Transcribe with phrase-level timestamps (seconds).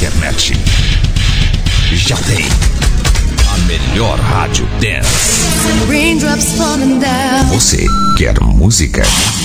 [0.00, 0.54] Internet.
[1.92, 2.46] Já tem.
[3.52, 5.42] A melhor rádio dance.
[7.50, 7.86] Você
[8.16, 9.02] quer música?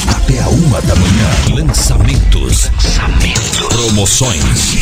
[0.07, 1.29] Até a uma da manhã.
[1.55, 2.71] Lançamentos.
[2.71, 3.67] Lançamentos.
[3.67, 4.73] Promoções.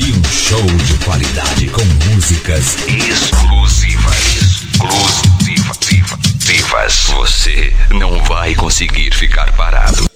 [0.00, 4.36] E um show de qualidade com músicas exclusivas.
[4.36, 5.78] Exclusivas.
[6.40, 6.94] Vivas.
[7.16, 10.15] Você não vai conseguir ficar parado.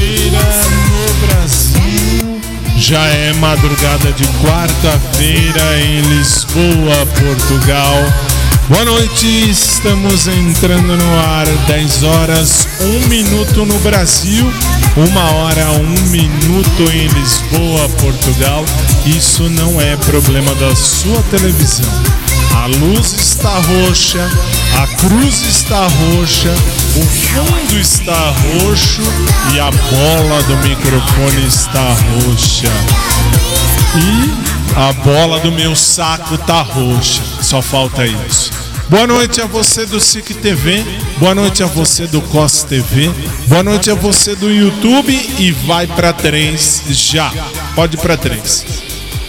[2.91, 7.95] Já é madrugada de quarta-feira em Lisboa, Portugal.
[8.67, 11.47] Boa noite, estamos entrando no ar.
[11.67, 14.45] 10 horas, 1 minuto no Brasil,
[14.97, 18.65] 1 hora, 1 minuto em Lisboa, Portugal.
[19.05, 21.89] Isso não é problema da sua televisão.
[22.55, 24.29] A luz está roxa,
[24.83, 26.53] a cruz está roxa,
[26.95, 29.01] o fundo está roxo
[29.53, 32.67] e a bola do microfone está roxa.
[33.95, 37.21] E a bola do meu saco tá roxa.
[37.41, 38.51] Só falta isso.
[38.89, 40.83] Boa noite a você do SIC TV,
[41.17, 43.09] boa noite a você do COS TV,
[43.47, 47.31] boa noite a você do YouTube e vai pra três já.
[47.73, 48.65] Pode pra três.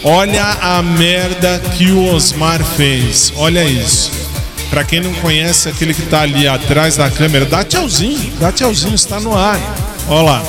[0.03, 3.31] Olha a merda que o Osmar fez.
[3.37, 4.32] Olha isso.
[4.73, 8.95] Pra quem não conhece, aquele que tá ali atrás da câmera, dá tchauzinho, dá tchauzinho,
[8.95, 9.59] está no ar.
[10.07, 10.43] Olha lá.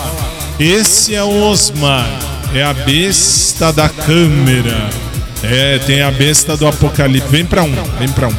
[0.59, 2.09] Esse é o Osmar.
[2.55, 4.89] É a besta da câmera.
[5.43, 7.29] É, tem a besta do apocalipse.
[7.29, 8.35] Vem pra um, vem pra um.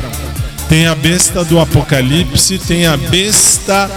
[0.67, 3.87] Tem a besta do apocalipse, tem a besta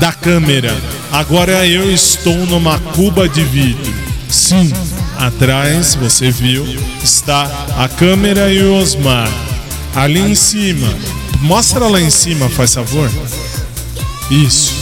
[0.00, 0.74] da câmera.
[1.12, 3.92] Agora eu estou numa cuba de vidro.
[4.30, 4.72] Sim,
[5.18, 6.64] atrás, você viu,
[7.02, 9.28] está a câmera e o Osmar.
[9.94, 10.88] Ali em cima.
[11.44, 13.10] Mostra lá em cima, faz favor.
[14.30, 14.72] Isso.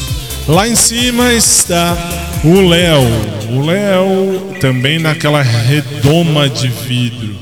[0.47, 1.97] Lá em cima está
[2.45, 3.03] o Léo.
[3.51, 7.35] O Léo também naquela redoma de vidro.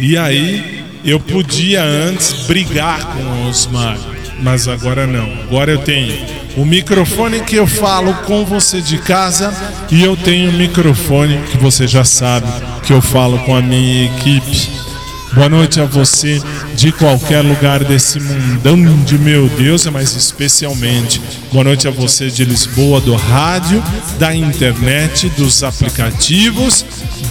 [0.00, 3.96] E aí eu podia antes brigar com o Osmar,
[4.42, 5.32] mas agora não.
[5.44, 6.12] Agora eu tenho
[6.56, 9.54] o microfone que eu falo com você de casa
[9.92, 12.48] e eu tenho o microfone que você já sabe
[12.82, 14.85] que eu falo com a minha equipe.
[15.32, 16.40] Boa noite a você
[16.74, 21.20] de qualquer lugar desse mundão de meu Deus, mas especialmente
[21.52, 23.82] boa noite a você de Lisboa, do rádio,
[24.18, 26.84] da internet, dos aplicativos,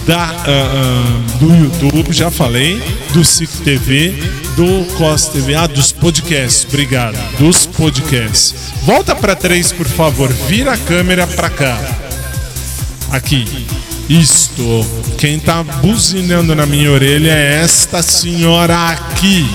[0.05, 2.81] da, ah, ah, do YouTube, já falei,
[3.13, 4.13] do SIC TV,
[4.55, 8.73] do COS TV, ah, dos podcasts, obrigado, dos podcasts.
[8.83, 11.79] Volta para três, por favor, vira a câmera para cá.
[13.11, 13.45] Aqui.
[14.09, 14.85] Isto.
[15.17, 19.47] Quem tá buzinando na minha orelha é esta senhora aqui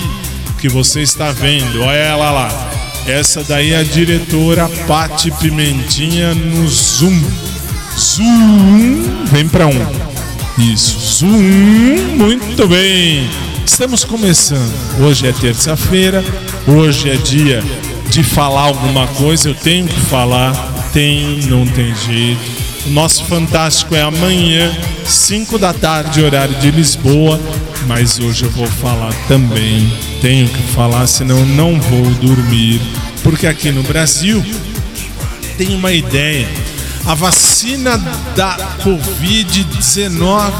[0.59, 1.81] que você está vendo.
[1.81, 2.71] Olha ela lá.
[3.07, 7.19] Essa daí é a diretora Pati Pimentinha no Zoom.
[7.97, 9.25] Zoom.
[9.31, 9.85] Vem pra um.
[10.57, 10.99] Isso.
[10.99, 12.17] Zoom.
[12.17, 13.29] Muito bem.
[13.65, 14.73] Estamos começando.
[14.99, 16.23] Hoje é terça-feira.
[16.67, 17.63] Hoje é dia
[18.09, 19.49] de falar alguma coisa.
[19.49, 20.53] Eu tenho que falar.
[20.91, 22.70] Tem, não tem jeito.
[22.85, 24.75] O nosso Fantástico é amanhã,
[25.05, 27.39] 5 da tarde, horário de Lisboa.
[27.85, 29.91] Mas hoje eu vou falar também.
[30.21, 32.81] Tenho que falar, senão não vou dormir.
[33.23, 34.43] Porque aqui no Brasil
[35.57, 36.47] tem uma ideia.
[37.05, 37.97] A vacina
[38.35, 40.51] da Covid-19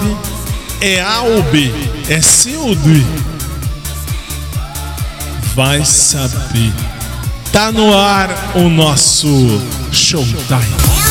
[0.80, 1.72] é A ou B?
[2.08, 3.04] É C ou D?
[5.56, 6.72] Vai saber.
[7.52, 9.28] Tá no ar o nosso
[9.92, 11.11] Showtime.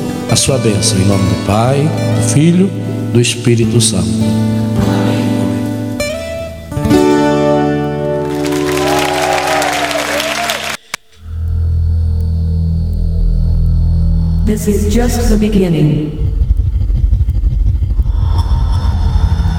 [0.31, 2.69] a sua bênção em nome do Pai, do Filho,
[3.11, 4.07] do Espírito Santo.
[14.45, 16.17] This is just the beginning.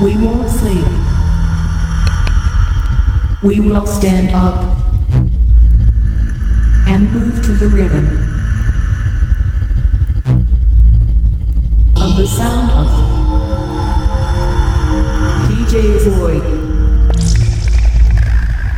[0.03, 0.87] We won't sleep.
[3.43, 4.82] We will stand up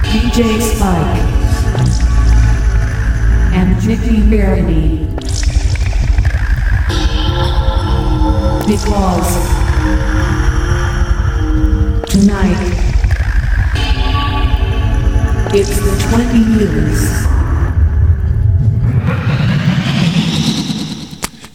[0.04, 1.22] DJ Spike,
[3.54, 5.04] and Nicky Verity.
[8.66, 9.30] Because
[12.10, 12.62] tonight
[15.54, 17.24] it's the 20 years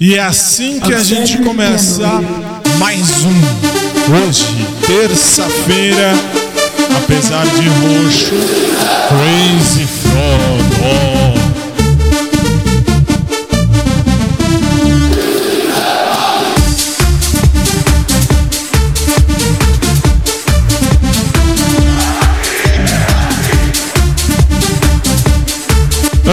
[0.02, 2.08] E é assim que a gente começa
[2.78, 4.26] mais um.
[4.28, 6.16] Hoje, terça-feira,
[6.98, 8.34] apesar de roxo,
[9.08, 11.30] Crazy Frodo.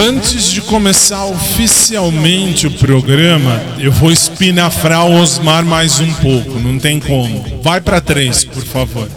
[0.09, 6.99] Antes começar oficialmente o programa, eu vou espinafrar o Osmar mais um pouco, não tem
[6.99, 7.61] como.
[7.63, 9.09] Vai pra três, por favor.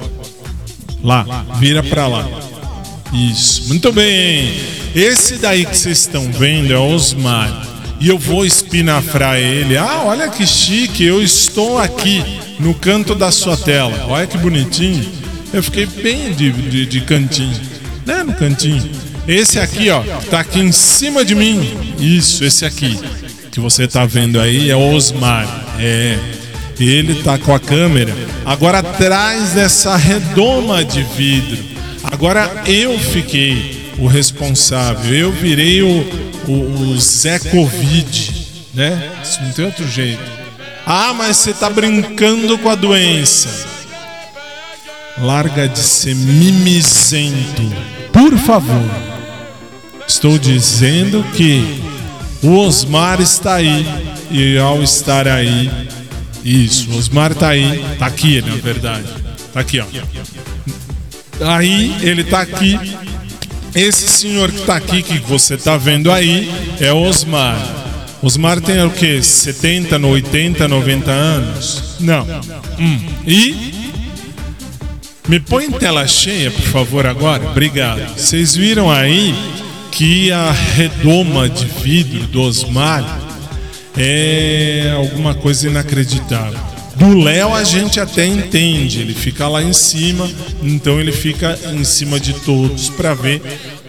[1.02, 2.26] Lá, vira pra lá.
[3.12, 4.54] Isso, muito bem.
[4.94, 7.66] Esse daí que vocês estão vendo é o Osmar.
[7.98, 9.76] E eu vou espinafrar ele.
[9.76, 12.24] Ah, olha que chique, eu estou aqui
[12.60, 14.06] no canto da sua tela.
[14.08, 15.04] Olha que bonitinho.
[15.52, 17.60] Eu fiquei bem de, de, de cantinho,
[18.06, 18.22] né?
[18.22, 19.09] No cantinho.
[19.30, 21.94] Esse aqui, ó, tá aqui em cima de mim.
[22.00, 22.98] Isso, esse aqui
[23.52, 25.46] que você tá vendo aí é o Osmar.
[25.78, 26.18] É.
[26.80, 28.12] Ele tá com a câmera
[28.44, 31.62] agora atrás dessa redoma de vidro.
[32.02, 35.14] Agora eu fiquei o responsável.
[35.14, 36.00] Eu virei o,
[36.48, 39.12] o, o Zé Covid, né?
[39.22, 40.28] Isso não tem outro jeito.
[40.84, 43.48] Ah, mas você tá brincando com a doença.
[45.18, 47.62] Larga de ser mimizento.
[48.12, 49.09] Por favor.
[50.10, 51.80] Estou dizendo que
[52.42, 53.86] o Osmar está aí.
[54.28, 55.70] E ao estar aí.
[56.44, 57.82] Isso, o Osmar está aí.
[57.96, 59.06] Tá aqui, na verdade.
[59.54, 59.84] Tá aqui, ó.
[61.54, 62.76] Aí, ele tá aqui.
[63.72, 66.50] Esse senhor que tá aqui, que você tá vendo aí,
[66.80, 67.56] é Osmar.
[68.20, 69.22] Osmar tem o quê?
[69.22, 71.96] 70, 80, 90 anos?
[72.00, 72.26] Não.
[72.80, 73.00] Hum.
[73.24, 73.72] E
[75.28, 77.48] me põe em tela cheia, por favor, agora.
[77.48, 78.18] Obrigado.
[78.18, 79.59] Vocês viram aí
[80.00, 83.20] que a redoma de vidro do Osmar
[83.98, 86.58] é alguma coisa inacreditável.
[86.96, 90.26] Do Léo a gente até entende, ele fica lá em cima,
[90.62, 93.42] então ele fica em cima de todos para ver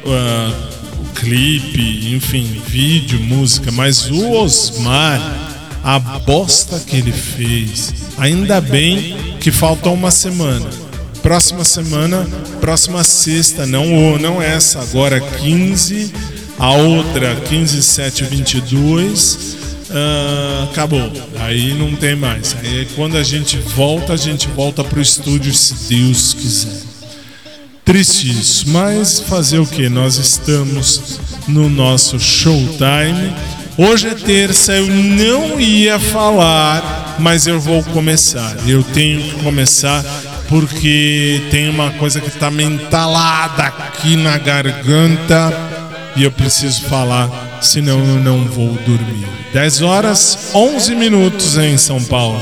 [0.06, 0.54] ah,
[1.00, 5.22] o clipe, enfim, vídeo, música, mas o Osmar,
[5.82, 10.91] a bosta que ele fez, ainda bem que falta uma semana.
[11.22, 12.28] Próxima semana,
[12.60, 16.12] próxima sexta, não, não essa, agora 15,
[16.58, 19.58] a outra 15, 7, 22.
[19.92, 21.12] ah, acabou.
[21.40, 22.56] Aí não tem mais.
[22.60, 26.82] Aí quando a gente volta, a gente volta pro estúdio se Deus quiser.
[27.86, 29.90] Triste isso, mas fazer o que?
[29.90, 33.36] Nós estamos no nosso showtime.
[33.78, 38.56] Hoje é terça, eu não ia falar, mas eu vou começar.
[38.68, 40.04] Eu tenho que começar
[40.52, 45.50] porque tem uma coisa que tá me entalada aqui na garganta
[46.14, 47.30] e eu preciso falar,
[47.62, 49.26] senão eu não vou dormir.
[49.54, 52.42] 10 horas, 11 minutos em São Paulo.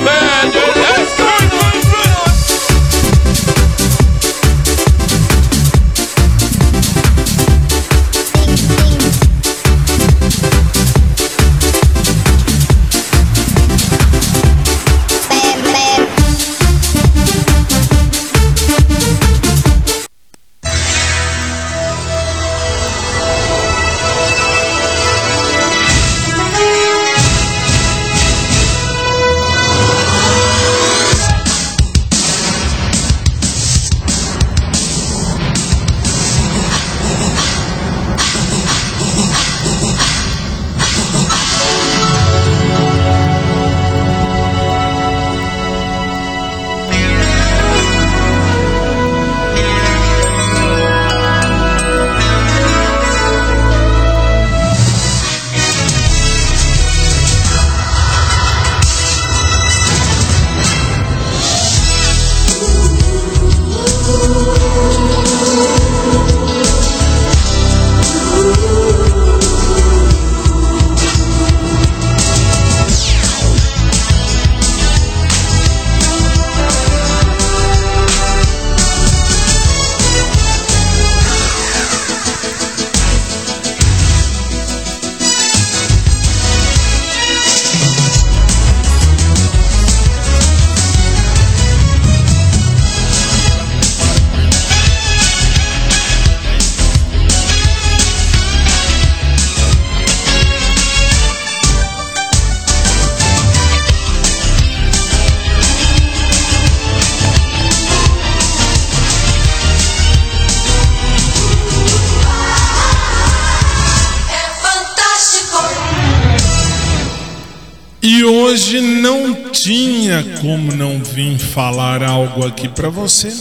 [118.69, 123.33] Hoje não tinha como não vir falar algo aqui para você,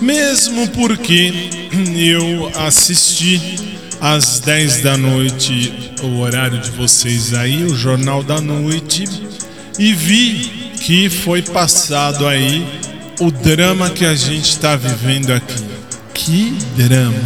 [0.00, 1.50] mesmo porque
[1.96, 3.58] eu assisti
[4.00, 9.08] às 10 da noite, o horário de vocês aí, o Jornal da Noite,
[9.76, 12.64] e vi que foi passado aí
[13.18, 15.64] o drama que a gente está vivendo aqui.
[16.14, 17.18] Que drama!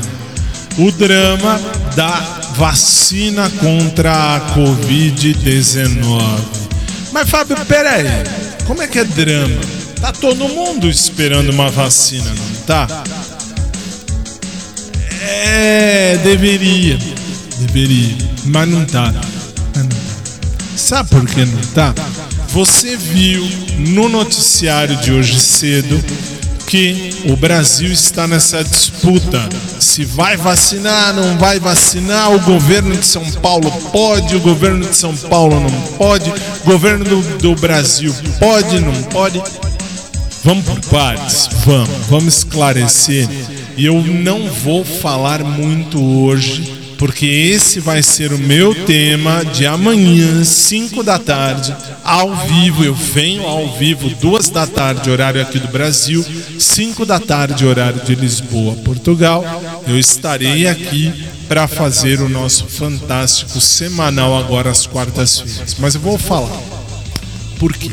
[0.78, 1.60] O drama
[1.94, 2.20] da
[2.56, 6.63] vacina contra a Covid-19.
[7.14, 8.04] Mas, Fábio, peraí.
[8.66, 9.60] Como é que é drama?
[10.00, 13.04] Tá todo mundo esperando uma vacina, não tá?
[15.22, 16.98] É, deveria.
[17.60, 18.16] Deveria.
[18.46, 19.12] Mas não tá.
[19.12, 19.20] Tá.
[20.76, 21.94] Sabe por que não tá?
[22.48, 26.02] Você viu no noticiário de hoje cedo
[26.74, 29.48] que o Brasil está nessa disputa.
[29.78, 34.96] Se vai vacinar, não vai vacinar, o governo de São Paulo pode, o governo de
[34.96, 39.40] São Paulo não pode, o governo do, do Brasil pode, não pode.
[40.42, 41.48] Vamos por partes?
[41.64, 43.28] Vamos, vamos esclarecer.
[43.76, 49.66] E eu não vou falar muito hoje, porque esse vai ser o meu tema de
[49.66, 52.84] amanhã, 5 da tarde, ao vivo.
[52.84, 56.24] Eu venho ao vivo, 2 da tarde, horário aqui do Brasil,
[56.58, 59.44] 5 da tarde, horário de Lisboa, Portugal.
[59.86, 61.12] Eu estarei aqui
[61.48, 65.76] para fazer o nosso fantástico semanal agora às quartas-feiras.
[65.78, 66.60] Mas eu vou falar.
[67.58, 67.90] Por quê?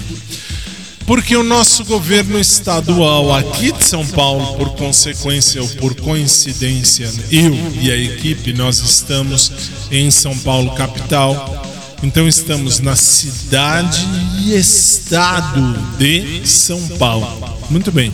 [1.05, 7.53] Porque o nosso governo estadual aqui de São Paulo, por consequência ou por coincidência, eu
[7.81, 9.51] e a equipe, nós estamos
[9.91, 11.67] em São Paulo, capital.
[12.03, 13.99] Então estamos na cidade
[14.39, 17.59] e estado de São Paulo.
[17.69, 18.11] Muito bem.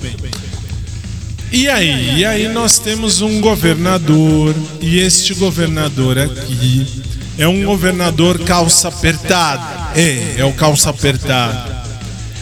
[1.52, 2.18] E aí?
[2.18, 7.04] E aí nós temos um governador, e este governador aqui
[7.38, 9.92] é um governador calça apertada.
[9.96, 11.77] É, é o calça apertada.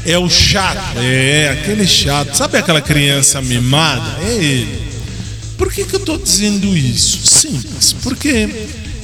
[0.05, 2.35] É o chato, é aquele chato.
[2.37, 4.23] Sabe aquela criança mimada?
[4.23, 4.85] É ele.
[5.57, 7.25] Por que, que eu estou dizendo isso?
[7.25, 8.49] Simples, porque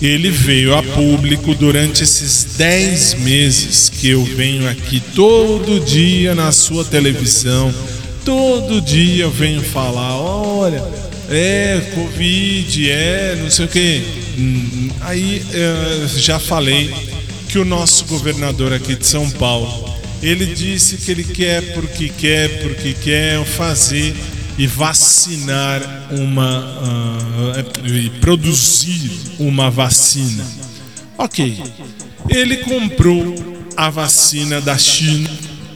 [0.01, 6.51] ele veio a público durante esses 10 meses que eu venho aqui todo dia na
[6.51, 7.73] sua televisão,
[8.25, 10.83] todo dia eu venho falar: olha,
[11.29, 14.03] é Covid, é não sei o que.
[15.01, 16.93] Aí eh, já falei
[17.47, 22.61] que o nosso governador aqui de São Paulo ele disse que ele quer porque quer,
[22.61, 24.15] porque quer fazer
[24.57, 26.77] e vacinar uma
[27.57, 30.45] ah, e produzir uma vacina.
[31.17, 31.61] Ok,
[32.29, 33.35] ele comprou
[33.75, 35.29] a vacina da China,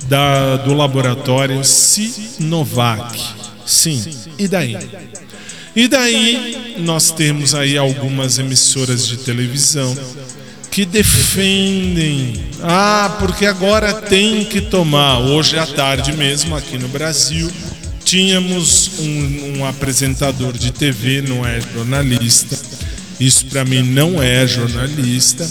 [0.08, 3.20] da, do laboratório Sinovac.
[3.66, 4.04] Sim,
[4.38, 4.78] e daí?
[5.76, 9.96] E daí nós temos aí algumas emissoras de televisão
[10.76, 12.34] que defendem.
[12.62, 15.20] Ah, porque agora tem que tomar.
[15.20, 17.50] Hoje à tarde mesmo, aqui no Brasil,
[18.04, 22.60] tínhamos um, um apresentador de TV, não é jornalista.
[23.18, 25.50] Isso para mim não é jornalista.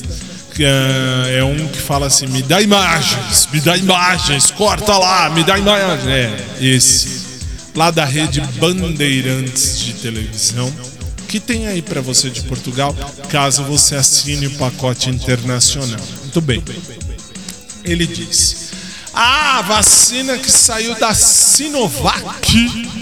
[0.60, 5.42] ah, É um que fala assim: me dá imagens, me dá imagens, corta lá, me
[5.42, 6.06] dá imagens.
[6.06, 7.24] É, esse.
[7.74, 10.70] Lá da rede Bandeirantes de televisão
[11.34, 12.94] que tem aí para você de Portugal,
[13.28, 15.98] caso você assine o pacote internacional.
[16.20, 16.62] Muito bem.
[17.82, 18.68] Ele disse:
[19.12, 22.22] "Ah, a vacina que saiu da Sinovac,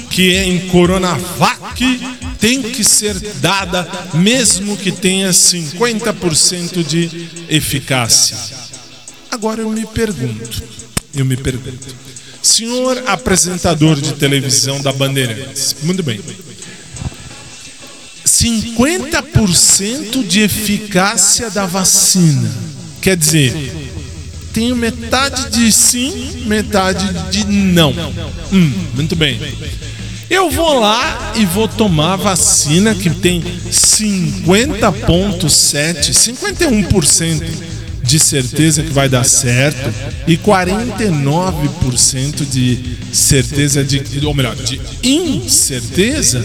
[0.08, 2.00] que é em Coronavac,
[2.40, 8.38] tem que ser dada mesmo que tenha 50% de eficácia."
[9.30, 10.62] Agora eu me pergunto,
[11.14, 11.94] eu me pergunto.
[12.42, 16.18] Senhor apresentador de televisão da Bandeirantes, muito bem.
[18.42, 22.50] 50% de eficácia da vacina.
[23.00, 23.54] Quer dizer,
[24.52, 27.94] tenho metade de sim, metade de não.
[28.52, 29.38] Hum, muito bem.
[30.28, 37.44] Eu vou lá e vou tomar a vacina que tem 50,7, 51%
[38.02, 39.94] de certeza que vai dar certo
[40.26, 46.44] e 49% de certeza de, ou melhor, de incerteza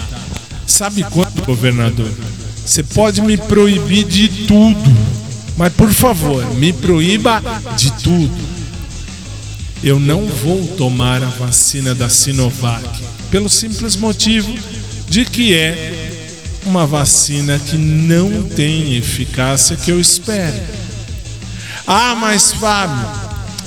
[0.67, 2.11] Sabe quanto, governador?
[2.65, 5.28] Você pode me proibir de tudo
[5.59, 7.43] mas por favor, me proíba
[7.77, 8.39] de tudo.
[9.83, 12.89] Eu não vou tomar a vacina da Sinovac
[13.29, 14.57] pelo simples motivo
[15.09, 16.13] de que é
[16.65, 20.63] uma vacina que não tem eficácia que eu espero.
[21.85, 23.09] Ah, mas Fábio,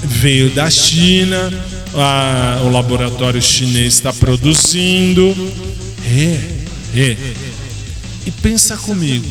[0.03, 1.51] veio da China,
[1.93, 5.35] ah, o laboratório chinês está produzindo.
[6.05, 6.39] É,
[6.95, 7.17] é.
[8.25, 9.27] E pensa comigo,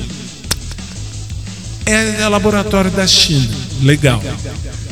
[1.91, 3.49] é laboratório da China.
[3.83, 4.23] Legal.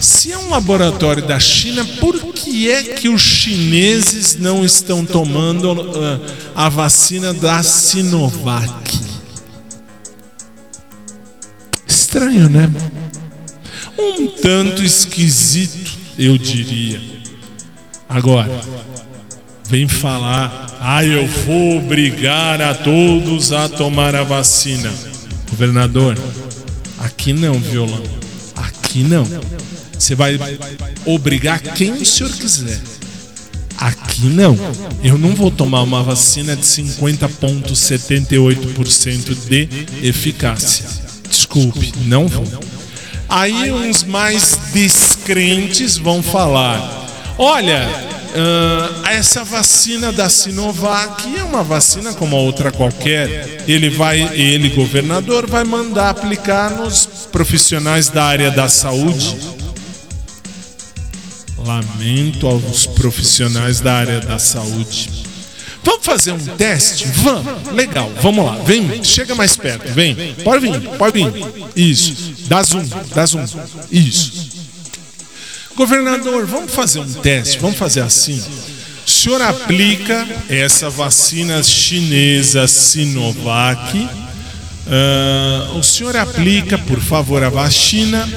[0.01, 5.73] Se é um laboratório da China, por que é que os chineses não estão tomando
[5.73, 6.21] uh,
[6.55, 8.99] a vacina da Sinovac?
[11.87, 12.71] Estranho, né?
[13.99, 17.01] Um tanto esquisito, eu diria.
[18.09, 18.61] Agora,
[19.69, 24.91] vem falar, ah, eu vou obrigar a todos a tomar a vacina.
[25.51, 26.17] Governador,
[27.09, 28.03] Aqui não, violão.
[28.55, 29.27] Aqui não.
[29.99, 30.39] Você vai
[31.07, 32.79] obrigar quem o senhor quiser.
[33.79, 34.55] Aqui não.
[35.03, 40.85] Eu não vou tomar uma vacina de 50,78% de eficácia.
[41.31, 42.45] Desculpe, não vou.
[43.27, 47.89] Aí uns mais descrentes vão falar: olha,
[48.39, 53.65] ah, essa vacina da Sinovac é uma vacina como a outra qualquer.
[53.67, 59.37] Ele vai, ele governador vai mandar aplicar nos profissionais da área da saúde.
[61.59, 65.27] Lamento aos profissionais da área da saúde.
[65.83, 67.07] Vamos fazer um teste?
[67.09, 67.73] Vamos.
[67.73, 68.11] Legal.
[68.21, 68.57] Vamos lá.
[68.65, 69.93] Vem, chega mais perto.
[69.93, 70.35] Vem.
[70.45, 70.81] Pode vir.
[70.99, 71.45] Pode vir.
[71.75, 72.35] Isso.
[72.47, 72.87] Dá zoom.
[73.15, 73.45] Dá zoom.
[73.91, 74.58] Isso.
[75.79, 78.43] Governador, vamos fazer um teste, vamos fazer assim.
[79.07, 84.09] O senhor aplica essa vacina chinesa Sinovac.
[84.89, 88.29] ah, o senhor aplica, por favor, a vacina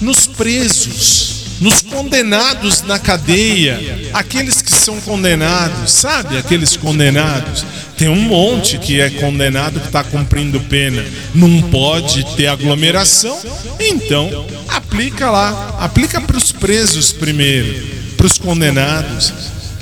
[0.00, 6.38] nos presos, nos condenados na cadeia, aqueles que são condenados, sabe?
[6.38, 7.66] Aqueles condenados.
[8.02, 11.04] Tem um monte que é condenado que está cumprindo pena.
[11.32, 13.40] Não pode ter aglomeração,
[13.78, 17.80] então aplica lá, aplica para os presos primeiro,
[18.16, 19.32] para os condenados.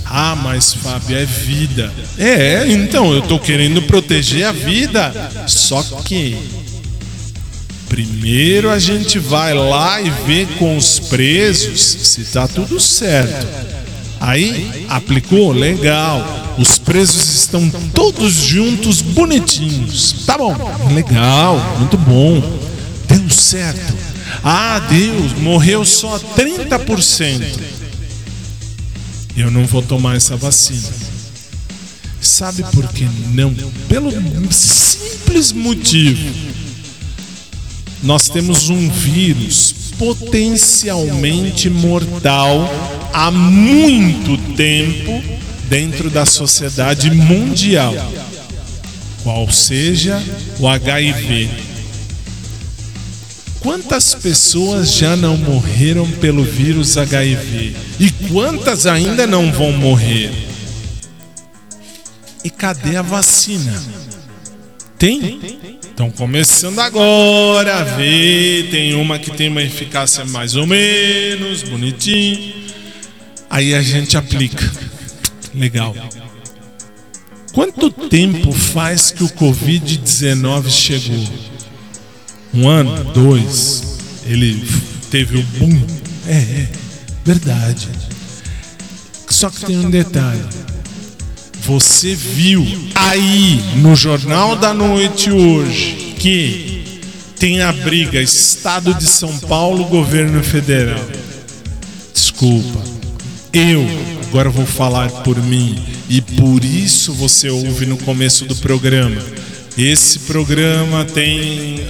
[0.04, 1.90] Ah, mas Fábio, é vida.
[2.18, 5.14] É, então eu tô querendo proteger a vida.
[5.46, 6.36] Só que
[7.88, 13.46] Primeiro a gente vai lá e vê com os presos se tá tudo certo.
[14.20, 16.54] Aí aplicou, legal.
[16.58, 20.24] Os presos estão todos juntos, bonitinhos.
[20.26, 20.54] Tá bom,
[20.92, 22.40] legal, muito bom.
[23.08, 23.94] Deu certo.
[24.44, 27.58] Ah, Deus, morreu só 30%.
[29.36, 30.88] Eu não vou tomar essa vacina.
[32.20, 33.54] Sabe por que não?
[33.88, 34.12] Pelo
[34.52, 36.50] simples motivo
[38.02, 42.66] nós temos um vírus potencialmente mortal
[43.12, 45.22] há muito tempo
[45.68, 47.94] dentro da sociedade mundial,
[49.22, 50.18] qual seja
[50.58, 51.50] o HIV.
[53.60, 57.76] Quantas pessoas já não morreram pelo vírus HIV?
[58.00, 60.32] E quantas ainda não vão morrer?
[62.42, 63.82] E cadê a vacina?
[64.98, 65.38] Tem?
[66.00, 68.70] Estão começando agora a ver.
[68.70, 72.54] Tem uma que tem uma eficácia mais ou menos, bonitinho.
[73.50, 74.72] Aí a gente aplica.
[75.54, 75.94] Legal.
[77.52, 81.28] Quanto tempo faz que o Covid-19 chegou?
[82.54, 83.04] Um ano?
[83.12, 83.98] Dois?
[84.24, 84.66] Ele
[85.10, 85.86] teve o boom?
[86.26, 86.68] É, é,
[87.26, 87.90] verdade.
[89.28, 90.40] Só que tem um detalhe.
[91.62, 97.00] Você viu aí no Jornal da Noite hoje que
[97.38, 101.04] tem a briga Estado de São Paulo, governo federal.
[102.12, 102.82] Desculpa.
[103.52, 103.86] Eu
[104.28, 109.20] agora vou falar por mim e por isso você ouve no começo do programa.
[109.76, 111.80] Esse programa tem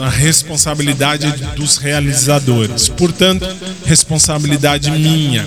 [0.00, 3.46] a, a responsabilidade dos realizadores, portanto,
[3.84, 5.46] responsabilidade minha.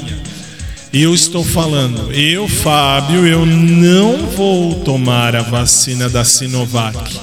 [0.93, 7.19] Eu estou falando, eu, Fábio, eu não vou tomar a vacina da Sinovac.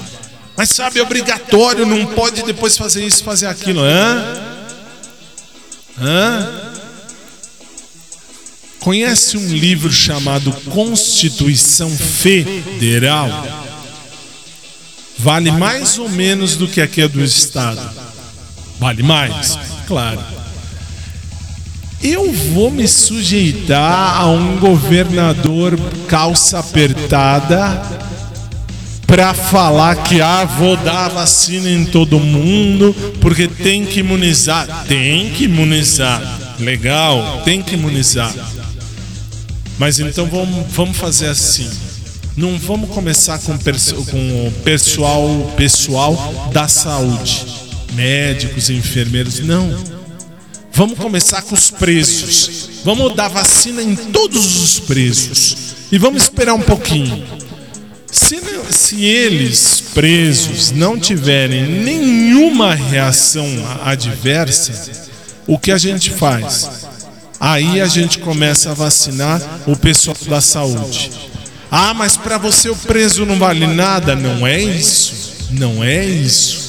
[0.55, 3.81] Mas sabe, é obrigatório, não pode depois fazer isso, fazer aquilo.
[3.81, 4.23] Hã?
[5.99, 6.61] Hã?
[8.79, 13.29] Conhece um livro chamado Constituição Federal?
[15.17, 17.81] Vale mais ou menos do que aqui é do Estado?
[18.79, 19.57] Vale mais?
[19.87, 20.34] Claro.
[22.07, 25.75] Eu vou me sujeitar a um governador
[26.07, 27.81] calça apertada
[29.07, 34.85] para falar que ah, vou dar vacina em todo mundo porque tem que imunizar.
[34.87, 36.21] Tem que imunizar.
[36.59, 38.31] Legal, tem que imunizar.
[39.79, 41.67] Mas então vamos, vamos fazer assim.
[42.37, 47.45] Não vamos começar com, perso- com o pessoal, pessoal da saúde,
[47.93, 49.39] médicos, enfermeiros.
[49.39, 49.95] Não.
[50.75, 52.69] Vamos começar com os presos.
[52.83, 55.73] Vamos dar vacina em todos os presos.
[55.89, 57.25] E vamos esperar um pouquinho.
[58.11, 63.47] Se, se eles, presos, não tiverem nenhuma reação
[63.85, 64.73] adversa,
[65.47, 66.69] o que a gente faz?
[67.39, 71.09] Aí a gente começa a vacinar o pessoal da saúde.
[71.71, 74.13] Ah, mas para você o preso não vale nada?
[74.13, 75.35] Não é isso.
[75.51, 76.64] Não é isso.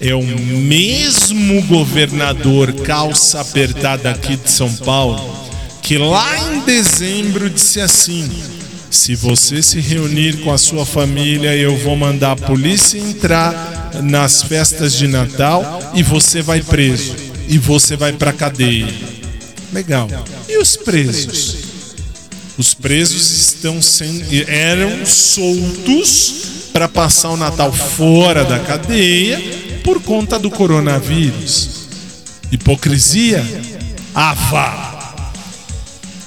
[0.00, 5.50] É o mesmo governador calça apertada aqui de São Paulo
[5.82, 8.30] que lá em dezembro disse assim:
[8.90, 14.42] se você se reunir com a sua família, eu vou mandar a polícia entrar nas
[14.42, 17.16] festas de Natal e você vai preso
[17.48, 18.86] e você vai para cadeia.
[19.72, 20.08] Legal.
[20.48, 21.56] E os presos?
[22.56, 29.40] Os presos estão sendo eram soltos para passar o Natal fora da cadeia
[29.82, 31.88] por conta do coronavírus.
[32.50, 33.44] Hipocrisia?
[34.50, 35.14] Vá.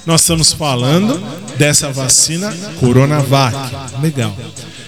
[0.06, 1.22] Nós estamos falando
[1.58, 3.56] dessa vacina Coronavac.
[4.02, 4.36] Legal.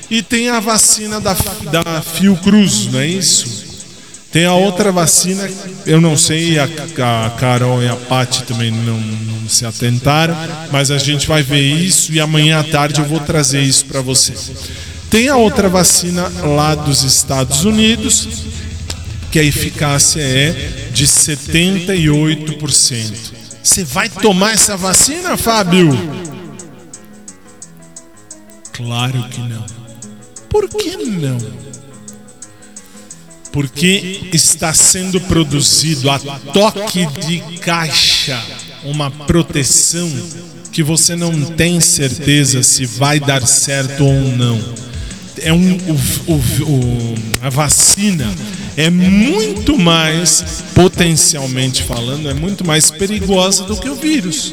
[0.10, 1.36] E tem a vacina da,
[1.72, 3.66] da Fiocruz, não é isso?
[4.32, 5.50] Tem a outra vacina,
[5.86, 10.36] eu não sei, a, a Carol e a Paty também não, não se atentaram,
[10.72, 14.02] mas a gente vai ver isso e amanhã à tarde eu vou trazer isso para
[14.02, 14.34] você.
[15.10, 18.28] Tem a outra vacina lá dos Estados Unidos,
[19.32, 23.34] que a eficácia é de 78%.
[23.62, 25.90] Você vai tomar essa vacina, Fábio?
[28.72, 29.66] Claro que não.
[30.50, 31.38] Por que não?
[33.52, 38.42] Porque está sendo produzido a toque de caixa
[38.84, 40.12] uma proteção
[40.72, 44.85] que você não tem certeza se vai dar certo ou não.
[45.46, 45.78] É um,
[46.28, 48.34] o- o- a vacina
[48.76, 54.52] é muito mais, potencialmente falando, é muito mais perigosa do que o vírus.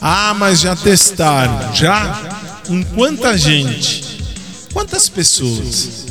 [0.00, 1.72] Ah, mas já testaram.
[1.74, 2.40] Já?
[2.68, 4.02] Em quanta gente?
[4.72, 6.06] Quantas pessoas?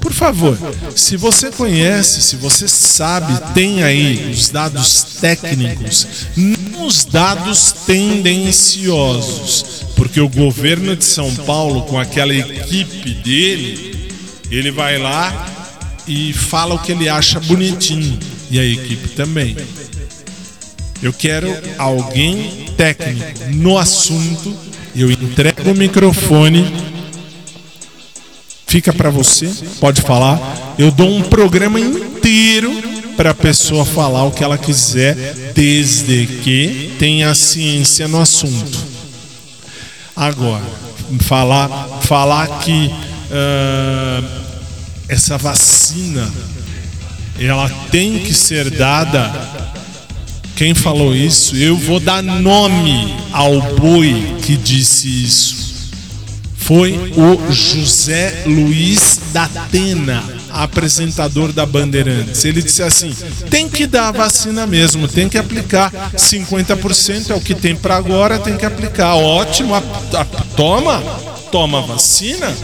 [0.00, 0.56] Por favor,
[0.94, 9.84] se você conhece, se você sabe, tem aí os dados técnicos, não os dados tendenciosos,
[9.94, 14.10] porque o governo de São Paulo, com aquela equipe dele,
[14.50, 15.46] ele vai lá
[16.08, 18.18] e fala o que ele acha bonitinho,
[18.50, 19.56] e a equipe também.
[21.02, 24.56] Eu quero alguém técnico no assunto,
[24.94, 26.89] eu entrego o microfone
[28.70, 30.76] fica para você, pode falar.
[30.78, 32.70] Eu dou um programa inteiro
[33.16, 38.78] para a pessoa falar o que ela quiser, desde que tenha ciência no assunto.
[40.14, 40.62] Agora,
[41.18, 41.68] falar,
[42.02, 42.88] falar que
[43.32, 44.22] ah,
[45.08, 46.32] essa vacina
[47.40, 49.32] ela tem que ser dada.
[50.54, 51.56] Quem falou isso?
[51.56, 55.59] Eu vou dar nome ao boi que disse isso
[56.70, 62.44] foi o José Luiz da Atena, apresentador da Bandeirantes.
[62.44, 63.12] Ele disse assim:
[63.50, 65.90] tem que dar a vacina mesmo, tem que aplicar.
[66.16, 69.16] 50% é o que tem para agora, tem que aplicar.
[69.16, 69.78] Ótimo, a-
[70.14, 70.24] a-
[70.56, 71.00] toma,
[71.50, 72.56] toma a vacina.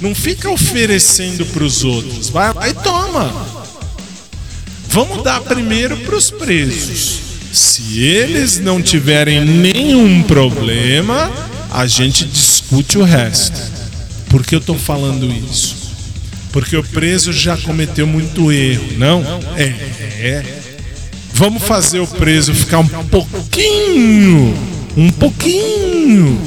[0.00, 3.34] Não fica oferecendo para os outros, vai e toma.
[4.88, 7.18] Vamos dar primeiro para os presos.
[7.52, 11.28] Se eles não tiverem nenhum problema,
[11.72, 12.24] a gente
[12.70, 13.60] discute o resto.
[14.28, 15.90] Por que eu estou falando isso?
[16.52, 19.22] Porque o preso já cometeu muito erro, não?
[19.56, 20.60] É, é.
[21.32, 24.54] Vamos fazer o preso ficar um pouquinho,
[24.96, 26.40] um pouquinho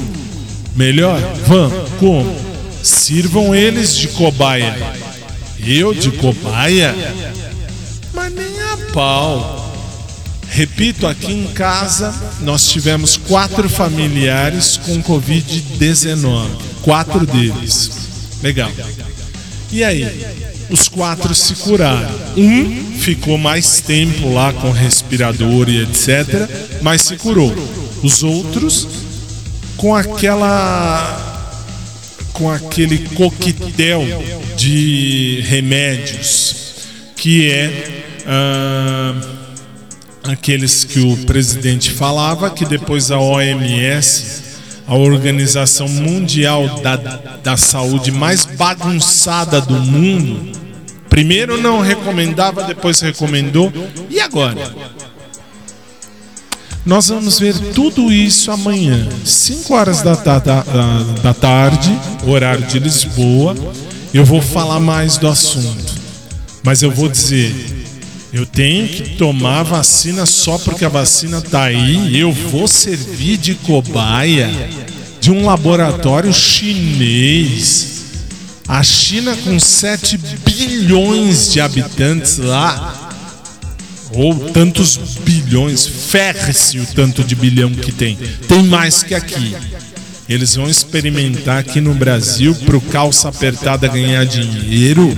[0.75, 1.19] melhor?
[1.45, 1.89] Vamos.
[1.99, 2.35] Como?
[2.81, 4.75] Sirvam eles de cobaia.
[5.65, 6.95] Eu de cobaia?
[8.13, 9.62] Mas nem a pau.
[10.53, 16.47] Repito, aqui em casa nós tivemos quatro familiares com Covid-19.
[16.83, 17.89] Quatro deles.
[18.43, 18.71] Legal.
[19.71, 20.05] E aí?
[20.69, 22.07] Os quatro se curaram.
[22.37, 26.47] Um ficou mais tempo lá com respirador e etc.,
[26.83, 27.51] mas se curou.
[28.03, 28.87] Os outros
[29.75, 31.31] com aquela
[32.31, 34.03] com aquele coquetel
[34.55, 36.55] de remédios
[37.15, 39.42] que é ah,
[40.23, 44.43] aqueles que o presidente falava que depois a OMS,
[44.87, 50.51] a Organização Mundial da, da Saúde mais bagunçada do mundo,
[51.09, 53.71] primeiro não recomendava, depois recomendou,
[54.09, 54.73] e agora?
[56.85, 60.63] Nós vamos ver tudo isso amanhã, 5 horas da, da- da-
[61.23, 63.55] da tarde, horário de Lisboa.
[64.13, 65.93] Eu vou falar mais do assunto,
[66.61, 67.82] mas eu vou dizer:
[68.33, 72.19] eu tenho que tomar a vacina só porque a vacina tá aí.
[72.19, 74.49] Eu vou servir de cobaia
[75.21, 78.01] de um laboratório chinês.
[78.67, 83.11] A China com 7 bilhões de habitantes lá
[84.15, 88.17] ou tantos bilhões, ferre-se o tanto de bilhão que tem.
[88.47, 89.55] Tem mais que aqui.
[90.27, 95.15] Eles vão experimentar aqui no Brasil pro calça apertada ganhar dinheiro.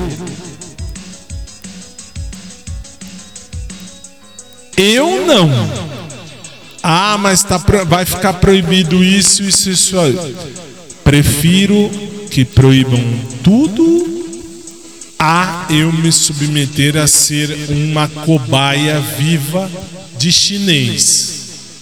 [4.78, 5.50] Eu não.
[6.84, 7.58] Ah, mas tá,
[7.88, 10.36] vai ficar proibido isso, isso, isso aí.
[11.04, 11.90] Prefiro
[12.30, 13.02] que proíbam
[13.44, 14.16] tudo
[15.18, 19.70] a eu me submeter a ser uma cobaia viva
[20.18, 21.34] de chinês.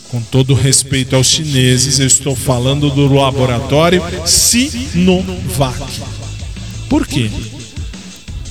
[0.10, 5.82] Com todo respeito aos chineses, eu estou falando do laboratório Sinovac.
[6.88, 7.32] Por quê?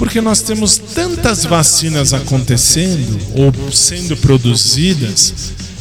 [0.02, 5.32] Porque nós temos tantas vacinas acontecendo ou sendo produzidas,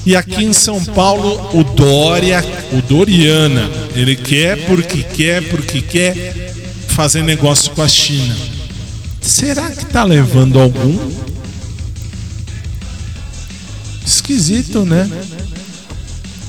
[0.05, 2.39] e aqui em São Paulo o Dória,
[2.71, 6.53] o Doriana, ele quer porque quer, porque quer
[6.89, 8.35] fazer negócio com a China.
[9.19, 10.99] Será que tá levando algum?
[14.05, 15.09] Esquisito, né?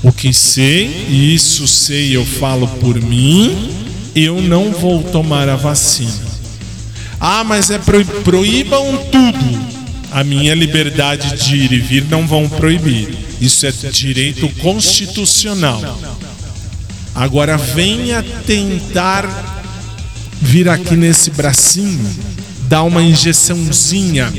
[0.02, 3.70] O que sei, e isso sei, eu falo por mim,
[4.14, 6.31] eu não vou tomar a vacina.
[7.24, 8.04] Ah, mas é pro...
[8.04, 9.72] proíbam tudo.
[10.10, 13.16] A minha liberdade de ir e vir não vão proibir.
[13.40, 16.00] Isso é direito constitucional.
[17.14, 19.24] Agora venha tentar
[20.40, 22.10] vir aqui nesse bracinho,
[22.68, 24.32] dar uma injeçãozinha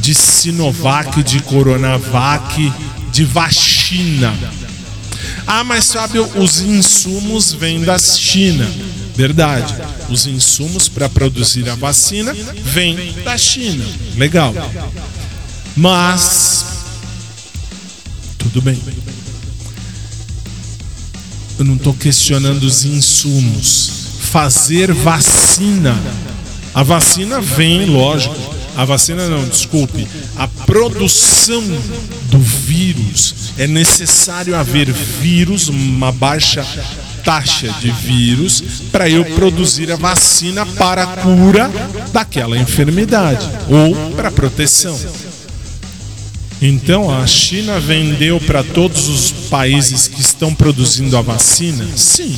[0.00, 2.72] de Sinovac, de Coronavac,
[3.10, 4.32] de vacina.
[5.44, 8.70] Ah, mas sabe, os insumos vêm da China.
[9.18, 9.74] Verdade.
[10.08, 13.84] Os insumos para produzir a vacina vêm da China.
[14.14, 14.54] Legal.
[15.76, 16.66] Mas
[18.38, 18.80] tudo bem.
[21.58, 23.90] Eu não estou questionando os insumos.
[24.20, 26.00] Fazer vacina.
[26.72, 28.36] A vacina vem, lógico.
[28.76, 30.06] A vacina não, desculpe.
[30.36, 31.64] A produção
[32.30, 33.52] do vírus.
[33.58, 36.64] É necessário haver vírus, uma baixa
[37.28, 41.70] taxa de vírus, para eu produzir a vacina para a cura
[42.10, 44.98] daquela enfermidade ou para proteção.
[46.62, 51.86] Então a China vendeu para todos os países que estão produzindo a vacina?
[51.94, 52.34] Sim.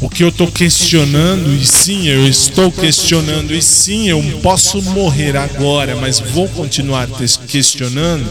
[0.00, 5.36] O que eu estou questionando, e sim, eu estou questionando, e sim, eu posso morrer
[5.36, 7.08] agora, mas vou continuar
[7.48, 8.30] questionando,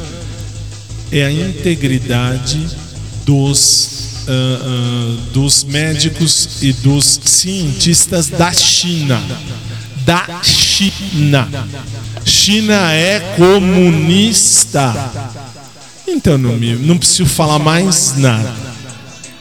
[1.12, 2.70] é a integridade
[3.26, 9.22] dos, ah, ah, dos médicos e dos cientistas da China.
[10.06, 11.48] Da China.
[12.26, 14.94] China é comunista.
[16.08, 18.54] Então não, me, não preciso falar mais nada.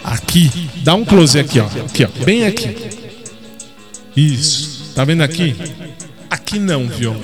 [0.05, 0.51] Aqui,
[0.83, 1.67] dá um close aqui, ó.
[1.67, 2.25] Aqui, ó.
[2.25, 2.77] Bem aqui.
[4.17, 4.93] Isso.
[4.95, 5.57] Tá vendo aqui?
[6.29, 7.15] Aqui não, viu?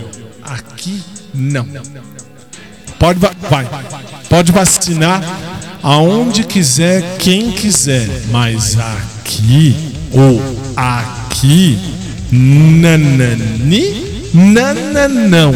[0.42, 1.02] Aqui
[1.34, 1.66] não.
[2.98, 3.66] Pode va- vai.
[4.28, 5.22] Pode vacinar
[5.82, 9.74] aonde quiser, quem quiser, mas aqui
[10.12, 10.40] ou
[10.76, 11.78] aqui
[12.30, 15.54] nanani nananão.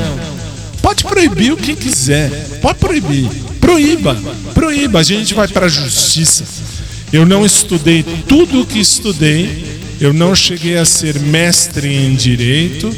[0.80, 2.30] Pode proibir o que quiser.
[2.60, 3.28] Pode proibir.
[3.60, 4.16] Proíba.
[4.54, 5.00] Proíba.
[5.00, 6.44] A gente vai para a justiça.
[7.12, 9.80] Eu não estudei tudo o que estudei.
[10.00, 12.90] Eu não cheguei a ser mestre em direito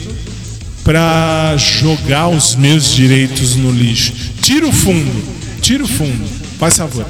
[0.85, 4.12] para jogar os meus direitos no lixo.
[4.40, 5.25] Tira o fundo.
[5.61, 6.29] Tira o fundo.
[6.59, 7.07] Faz favor.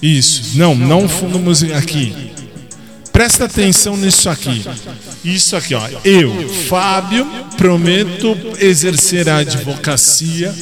[0.00, 0.58] Isso.
[0.58, 2.32] Não, não fundo musical aqui.
[3.12, 4.64] Presta atenção nisso aqui.
[5.22, 5.86] Isso aqui, ó.
[6.02, 7.26] Eu, Fábio,
[7.58, 10.52] prometo exercer a advocacia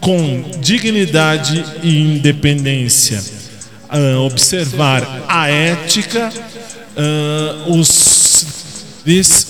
[0.00, 3.22] com dignidade e independência.
[3.88, 6.30] Ah, observar a ética,
[6.96, 7.88] ah, os,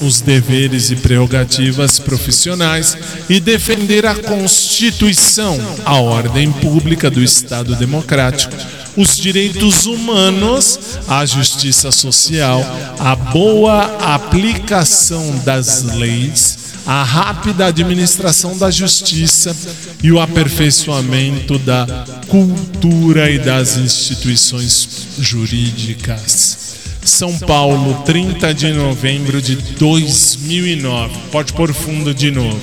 [0.01, 2.97] os deveres e prerrogativas profissionais
[3.29, 8.55] e defender a Constituição, a ordem pública do Estado Democrático,
[8.97, 12.65] os direitos humanos, a justiça social,
[12.99, 13.83] a boa
[14.15, 19.55] aplicação das leis, a rápida administração da justiça
[20.03, 21.87] e o aperfeiçoamento da
[22.29, 26.62] cultura e das instituições jurídicas.
[27.05, 31.15] São Paulo, 30 de novembro de 2009.
[31.31, 32.61] Pode pôr fundo de novo.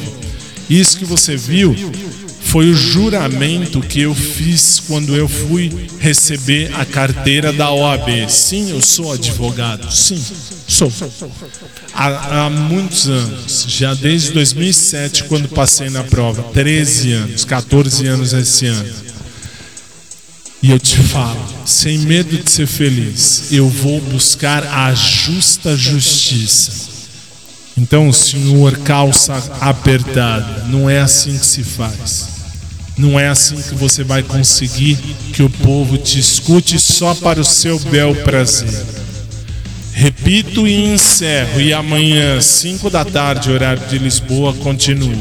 [0.69, 1.75] Isso que você viu
[2.49, 8.28] foi o juramento que eu fiz quando eu fui receber a carteira da OAB.
[8.28, 9.91] Sim, eu sou advogado.
[9.91, 10.19] Sim,
[10.67, 10.91] sou.
[11.93, 16.41] Há, há muitos anos, já desde 2007, quando passei na prova.
[16.41, 19.09] 13 anos, 14 anos esse ano.
[20.62, 26.89] E eu te falo, sem medo de ser feliz, eu vou buscar a justa justiça.
[27.78, 32.28] Então, senhor, calça apertada, não é assim que se faz.
[32.98, 34.98] Não é assim que você vai conseguir
[35.32, 38.86] que o povo te escute só para o seu bel prazer.
[39.93, 45.17] Repito e encerro, e amanhã, 5 da tarde, horário de Lisboa, continuo.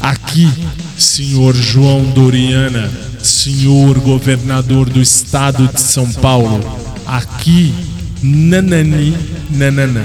[0.00, 0.48] Aqui,
[0.96, 6.60] senhor João Doriana, senhor governador do estado de São Paulo,
[7.06, 7.74] aqui,
[8.22, 9.16] nanani,
[9.50, 10.04] nananã.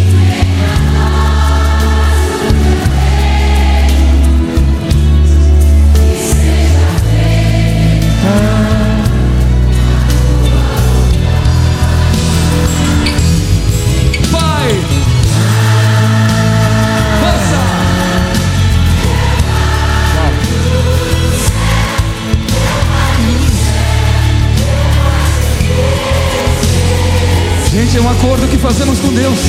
[28.21, 29.39] Acordo que fazemos com Deus.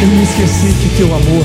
[0.00, 1.44] Eu me esqueci que teu amor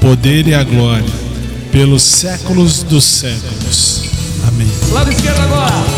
[0.00, 1.04] poder e a glória,
[1.70, 4.02] pelos séculos dos séculos.
[4.48, 4.68] Amém.
[4.92, 5.89] Lado esquerdo agora.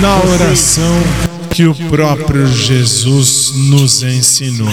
[0.00, 1.02] Na oração
[1.50, 4.72] que o próprio Jesus nos ensinou.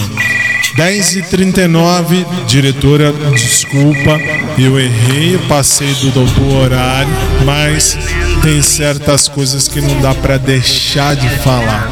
[0.76, 4.20] 10 e 39 diretora, desculpa,
[4.58, 7.12] eu errei, passei do, do horário,
[7.44, 7.98] mas
[8.42, 11.90] tem certas coisas que não dá para deixar de falar.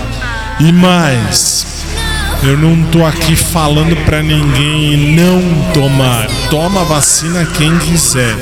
[0.60, 1.53] E mais,
[2.46, 5.40] eu não tô aqui falando pra ninguém não
[5.72, 6.28] tomar.
[6.50, 8.36] Toma vacina quem quiser.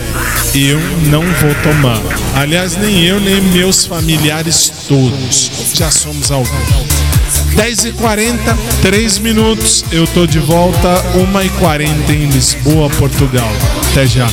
[0.54, 2.00] Eu não vou tomar.
[2.34, 5.50] Aliás, nem eu, nem meus familiares todos.
[5.74, 6.52] Já somos alguns.
[7.54, 9.84] 10h40, 3 minutos.
[9.92, 13.52] Eu tô de volta, 1h40 em Lisboa, Portugal.
[13.92, 14.28] Até já.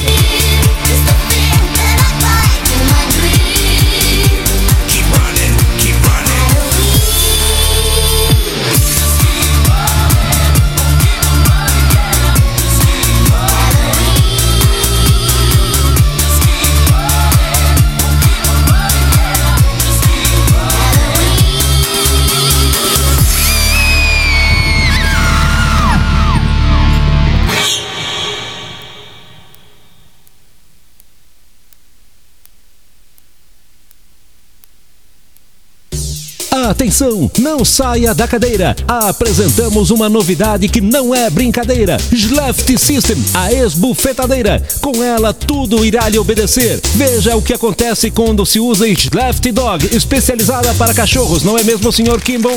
[36.79, 38.73] Atenção, não saia da cadeira.
[38.87, 41.97] Apresentamos uma novidade que não é brincadeira.
[42.09, 44.63] Sleft System, a esbufetadeira.
[44.79, 46.79] Com ela tudo irá lhe obedecer.
[46.95, 51.91] Veja o que acontece quando se usa Sleft Dog, especializada para cachorros, não é mesmo,
[51.91, 52.21] Sr.
[52.23, 52.55] Kimball?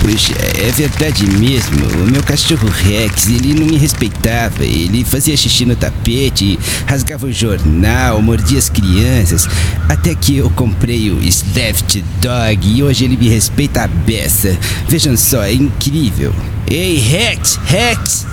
[0.00, 1.86] Puxa, é verdade mesmo.
[2.02, 4.64] O meu cachorro Rex, ele não me respeitava.
[4.64, 9.48] Ele fazia xixi no tapete, rasgava o jornal, mordia as crianças.
[9.88, 14.56] Até que eu comprei o Sleft Dog e hoje ele me respeita a beça.
[14.88, 16.34] Vejam só, é incrível.
[16.70, 18.26] Ei, Rex, Rex!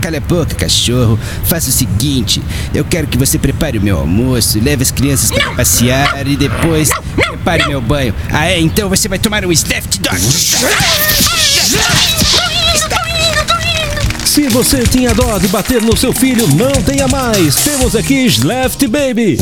[0.00, 1.18] Cala a boca, cachorro.
[1.44, 2.40] Faça o seguinte:
[2.72, 6.90] eu quero que você prepare o meu almoço, leve as crianças para passear e depois
[7.46, 8.12] prepare meu banho.
[8.32, 8.60] Ah, é?
[8.60, 10.20] Então você vai tomar um Sleft Dog.
[14.24, 17.54] Se você tinha dó de bater no seu filho, não tenha mais.
[17.54, 19.38] Temos aqui Sleft Baby.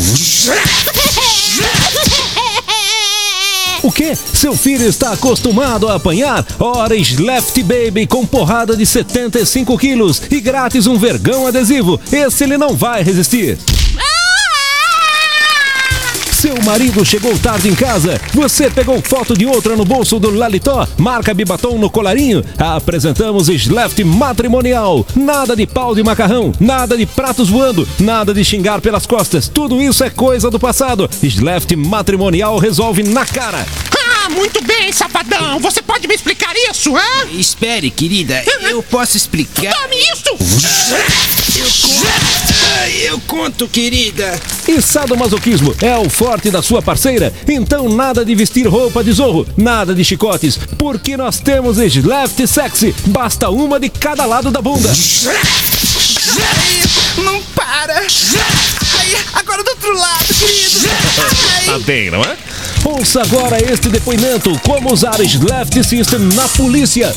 [3.83, 4.15] O que?
[4.15, 6.45] Seu filho está acostumado a apanhar?
[6.59, 11.99] Ora, Sleft Baby com porrada de 75 quilos e grátis um vergão adesivo.
[12.13, 13.59] Esse ele não vai resistir.
[16.45, 18.21] Seu marido chegou tarde em casa.
[18.35, 20.87] Você pegou foto de outra no bolso do Lalitó.
[20.99, 22.45] Marca Bibatom no colarinho.
[22.59, 25.07] Apresentamos Sleft Matrimonial.
[25.17, 26.53] Nada de pau de macarrão.
[26.61, 27.89] Nada de pratos voando.
[27.99, 29.49] Nada de xingar pelas costas.
[29.49, 31.09] Tudo isso é coisa do passado.
[31.23, 33.65] Sleft Matrimonial resolve na cara.
[34.25, 35.59] Ah, muito bem, safadão.
[35.61, 37.27] Você pode me explicar isso, hã?
[37.33, 39.71] Espere, querida, eu posso explicar.
[39.75, 40.31] Tome isso!
[41.59, 42.55] Eu conto,
[43.03, 44.41] eu conto, querida.
[44.67, 47.35] E sadomasoquismo é o forte da sua parceira?
[47.47, 52.95] Então nada de vestir roupa de zorro, nada de chicotes, porque nós temos Sleft Sexy.
[53.09, 54.91] Basta uma de cada lado da bunda.
[57.19, 57.99] Não para!
[57.99, 60.89] Ai, agora do outro lado, querido!
[61.67, 62.37] Tá bem, não é?
[62.85, 67.15] Ouça agora este depoimento: como usar Sleft System na polícia.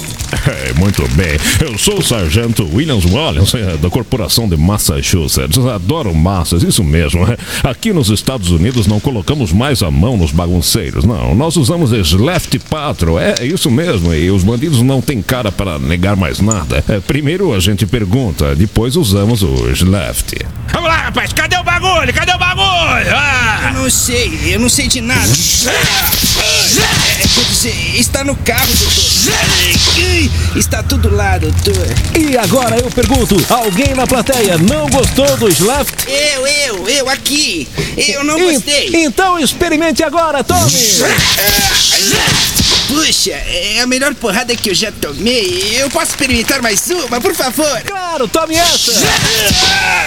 [0.48, 1.38] É, muito bem.
[1.60, 5.58] Eu sou o sargento Williams Wallace, é, da Corporação de Massachusetts.
[5.66, 7.26] Adoro massas, isso mesmo.
[7.28, 7.38] é.
[7.64, 11.34] Aqui nos Estados Unidos não colocamos mais a mão nos bagunceiros, não.
[11.36, 14.14] Nós usamos Sleft Patrol, é isso mesmo.
[14.14, 16.84] E os bandidos não têm cara para negar mais nada.
[16.88, 20.34] É, primeiro a gente pergunta, depois usamos o Sleft.
[20.74, 21.34] Vamos rapaz.
[21.34, 22.14] Cadê o bagulho?
[22.14, 23.16] Cadê o bagulho?
[23.16, 23.72] Ah!
[23.74, 25.22] Eu não sei, eu não sei de nada.
[25.22, 30.58] É, quer dizer, está no carro, doutor.
[30.58, 31.88] Está tudo lá, doutor.
[32.16, 35.94] E agora eu pergunto: alguém na plateia não gostou do Sleft?
[36.08, 37.68] Eu, eu, eu aqui.
[37.98, 38.90] Eu não gostei.
[38.94, 40.72] Então experimente agora, tome!
[42.88, 45.76] Puxa, é a melhor porrada que eu já tomei.
[45.78, 47.82] Eu posso experimentar mais uma, por favor?
[47.86, 48.94] Claro, tome essa!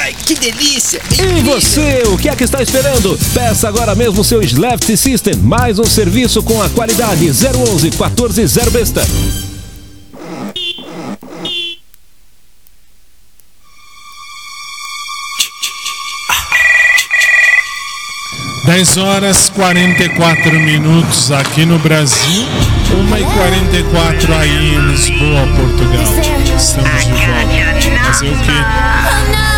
[0.02, 1.00] Ai, que delícia!
[1.12, 3.18] E você, o que é que está esperando?
[3.34, 9.49] Peça agora mesmo seu Sleft System, mais um serviço com a qualidade 011 14 besta.
[18.66, 22.46] 10 horas 44 minutos aqui no Brasil,
[22.92, 26.04] 1 e 44 aí em Lisboa, Portugal.
[26.56, 28.04] Estamos de volta.
[28.04, 29.49] Fazer o quê?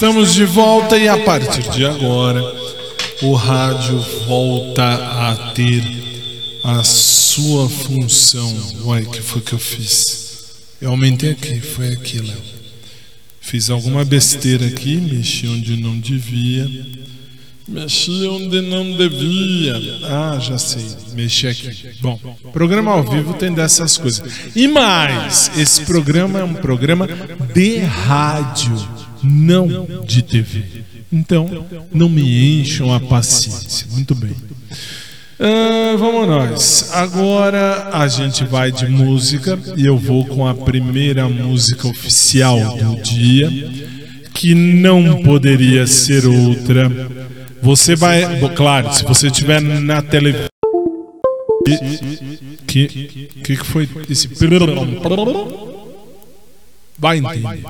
[0.00, 2.42] Estamos de volta e a partir de agora
[3.20, 5.84] o rádio volta a ter
[6.64, 8.50] a sua função.
[8.82, 10.54] Uai, que foi que eu fiz?
[10.80, 12.34] Eu aumentei aqui, foi aqui, Léo.
[13.42, 16.66] Fiz alguma besteira aqui, mexi onde não devia.
[17.68, 19.74] Mexi onde não devia.
[20.04, 20.96] Ah, já sei.
[21.12, 21.90] Mexi aqui.
[22.00, 22.18] Bom,
[22.54, 24.22] programa ao vivo tem dessas coisas.
[24.56, 27.06] E mais, esse programa é um programa
[27.52, 28.78] de rádio,
[29.22, 30.64] não de TV.
[31.12, 33.86] Então, não me encham a paciência.
[33.90, 34.34] Muito bem.
[35.38, 36.90] Ah, vamos nós.
[36.92, 43.02] Agora a gente vai de música e eu vou com a primeira música oficial do
[43.02, 43.50] dia,
[44.34, 46.90] que não poderia ser outra.
[47.62, 48.22] Você vai,
[48.54, 50.48] claro, se você estiver na televisão,
[52.66, 54.28] Que que, que foi esse.
[56.98, 57.64] Vai entender.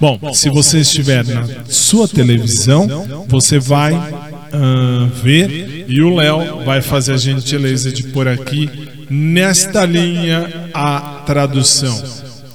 [0.00, 6.80] Bom, se você estiver na sua televisão, você vai ah, ver e o Léo vai
[6.80, 8.70] fazer a gentileza de pôr aqui
[9.10, 12.02] nesta linha a tradução.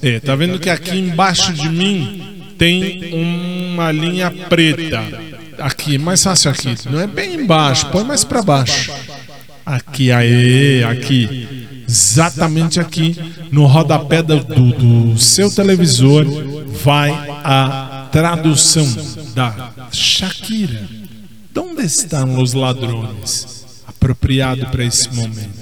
[0.01, 5.03] É, tá vendo que aqui embaixo de mim tem uma linha preta.
[5.57, 6.75] Aqui, mais fácil aqui.
[6.89, 8.91] Não é bem embaixo, põe mais para baixo.
[9.65, 11.67] Aqui, aê, aqui.
[11.87, 13.17] Exatamente aqui
[13.51, 16.25] no rodapé do, do seu televisor
[16.83, 17.11] vai
[17.51, 18.85] a tradução
[19.33, 20.87] da Shakira.
[21.57, 23.83] Onde estão os ladrões?
[23.87, 25.58] Apropriado para esse momento.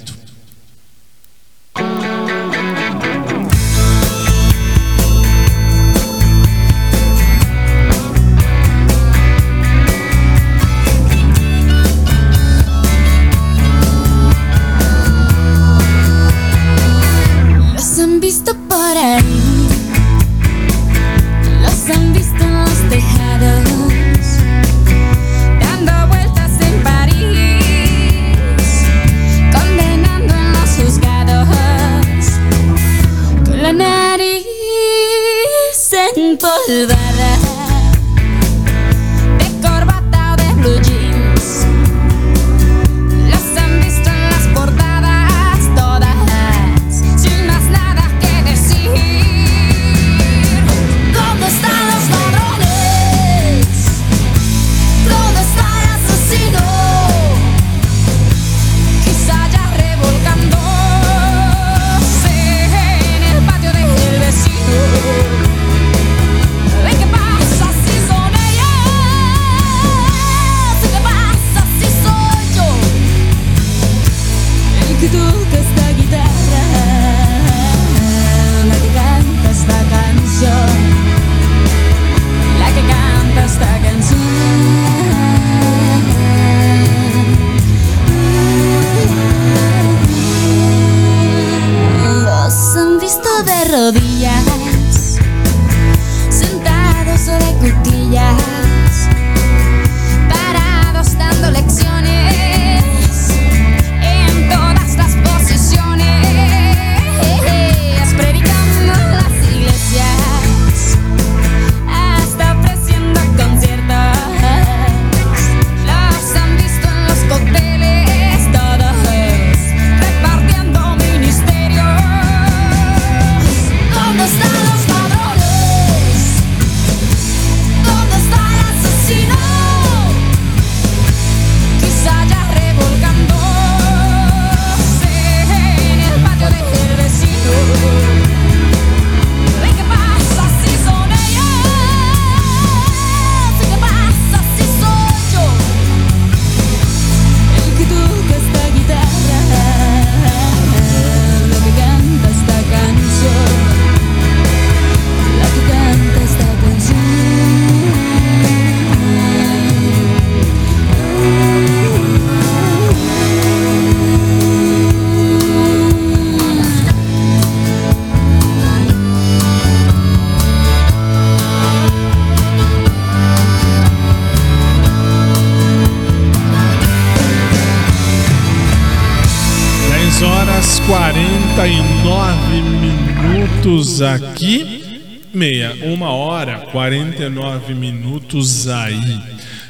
[187.18, 189.20] 49 minutos aí.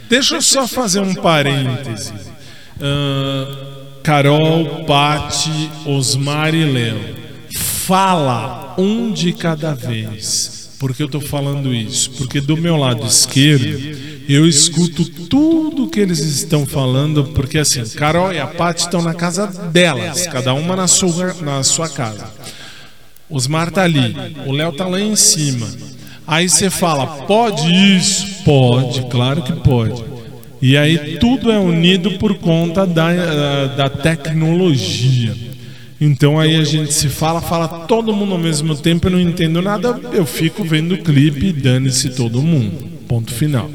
[0.09, 2.13] Deixa eu só fazer um parêntese.
[2.81, 7.15] Ahn, Carol, Pati, Osmar e Léo.
[7.85, 10.75] Fala um de cada vez.
[10.77, 12.11] Por que eu tô falando isso?
[12.11, 13.97] Porque do meu lado esquerdo
[14.29, 19.13] eu escuto tudo que eles estão falando, porque assim, Carol e a Paty estão na
[19.13, 22.29] casa delas, cada uma na sua, na sua casa.
[23.29, 25.67] Osmar tá ali, o Léo tá lá em cima.
[26.28, 28.43] Aí você fala, pode isso?
[28.43, 30.03] Pode, claro que pode.
[30.61, 35.34] E aí tudo é unido por conta da, eh, da tecnologia.
[35.99, 39.61] Então aí a gente se fala, fala todo mundo ao mesmo tempo, eu não entendo
[39.61, 42.88] nada, eu fico vendo o clipe e dane-se todo mundo.
[43.07, 43.69] Ponto final.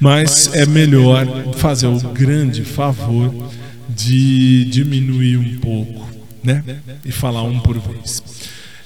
[0.00, 3.32] Mas é melhor fazer o grande favor
[3.88, 6.08] de diminuir um pouco,
[6.42, 6.62] né?
[7.04, 8.22] E falar um por vez.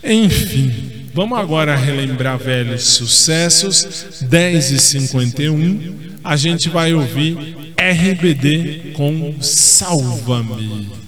[0.04, 0.72] Enfim,
[1.14, 4.22] vamos agora relembrar velhos sucessos.
[4.22, 11.02] 10 e 51 a gente vai ouvir RBD com Salva-me.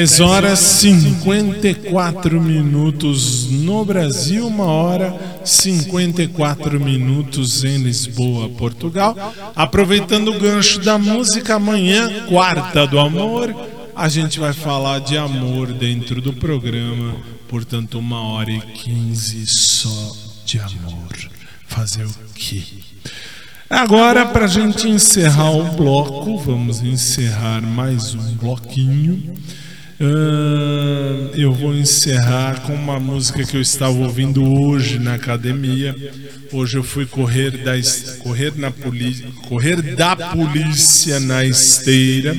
[0.00, 9.14] 10 horas 54 minutos no Brasil, uma hora 54 minutos em Lisboa, Portugal.
[9.54, 13.54] Aproveitando o gancho da música, amanhã, quarta do amor,
[13.94, 17.16] a gente vai falar de amor dentro do programa.
[17.46, 21.14] Portanto, uma hora e quinze só de amor.
[21.66, 22.62] Fazer o quê?
[23.68, 29.34] Agora, para a gente encerrar o bloco, vamos encerrar mais um bloquinho.
[30.02, 35.94] Ah, eu vou encerrar com uma música que eu estava ouvindo hoje na academia.
[36.50, 37.72] Hoje eu fui correr da,
[38.20, 42.34] correr na polícia, correr da polícia na esteira.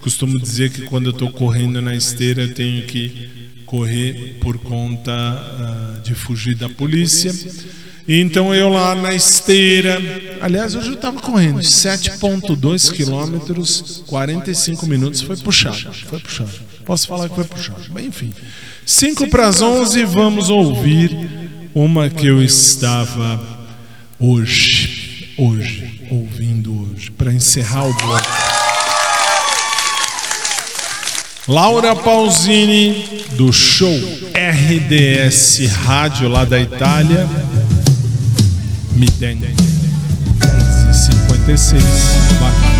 [0.00, 5.12] Costumo dizer que quando eu estou correndo na esteira eu tenho que correr por conta
[5.12, 7.30] ah, de fugir da polícia.
[8.08, 10.00] Então eu lá na esteira,
[10.40, 16.75] aliás, hoje eu estava correndo 7.2 quilômetros, 45 minutos, foi puxado, foi puxado.
[16.86, 18.32] Posso falar que foi puxado, mas enfim.
[18.86, 21.10] 5 para as 11, vamos ouvir
[21.74, 23.44] uma que eu estava
[24.20, 28.28] hoje, hoje, ouvindo hoje, para encerrar o bloco.
[31.48, 33.92] Laura Pausini, do show
[34.32, 37.28] RDS Rádio lá da Itália.
[38.92, 39.36] Me tem
[40.92, 41.82] 56.
[42.40, 42.75] Vai.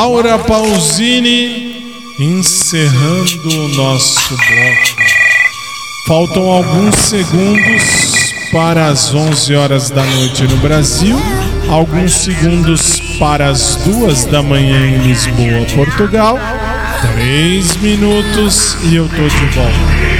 [0.00, 5.02] Laura Pausini encerrando o nosso bloco.
[6.06, 11.16] Faltam alguns segundos para as 11 horas da noite no Brasil,
[11.68, 16.38] alguns segundos para as 2 da manhã em Lisboa, Portugal.
[17.16, 20.17] 3 minutos e eu tô de volta.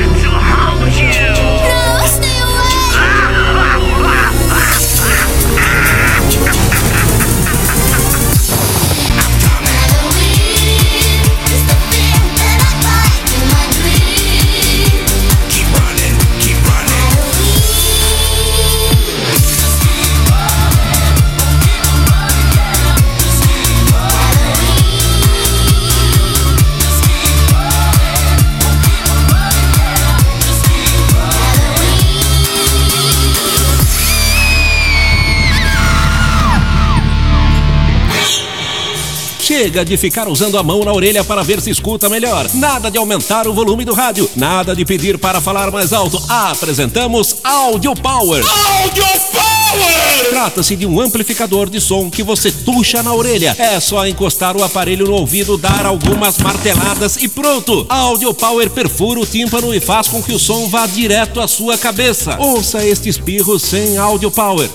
[39.59, 42.49] Chega de ficar usando a mão na orelha para ver se escuta melhor.
[42.55, 44.31] Nada de aumentar o volume do rádio.
[44.37, 46.23] Nada de pedir para falar mais alto.
[46.29, 48.45] Apresentamos Audio Power.
[48.47, 49.03] Audio
[49.33, 50.31] Power!
[50.31, 53.57] Trata-se de um amplificador de som que você tuxa na orelha.
[53.59, 57.85] É só encostar o aparelho no ouvido, dar algumas marteladas e pronto.
[57.89, 61.77] Audio Power perfura o tímpano e faz com que o som vá direto à sua
[61.77, 62.37] cabeça.
[62.39, 64.71] Ouça este espirro sem Audio Power.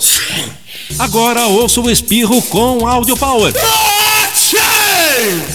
[0.99, 3.53] Agora ouça o espirro com Audio Power.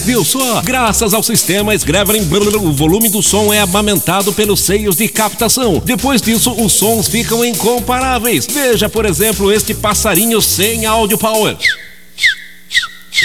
[0.05, 0.62] Viu só?
[0.62, 2.27] Graças ao sistema Sgrevlin,
[2.61, 5.83] o volume do som é amamentado pelos seios de captação.
[5.85, 8.47] Depois disso, os sons ficam incomparáveis.
[8.47, 11.57] Veja, por exemplo, este passarinho sem Audio Power.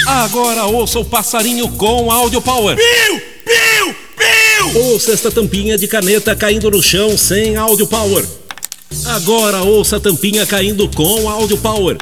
[0.06, 2.76] Agora ouça o passarinho com Audio Power.
[2.76, 3.22] Piu!
[3.46, 3.96] Piu!
[4.18, 4.82] Piu!
[4.86, 8.26] Ouça esta tampinha de caneta caindo no chão sem Audio Power.
[9.06, 11.98] Agora ouça a tampinha caindo com Audio Power.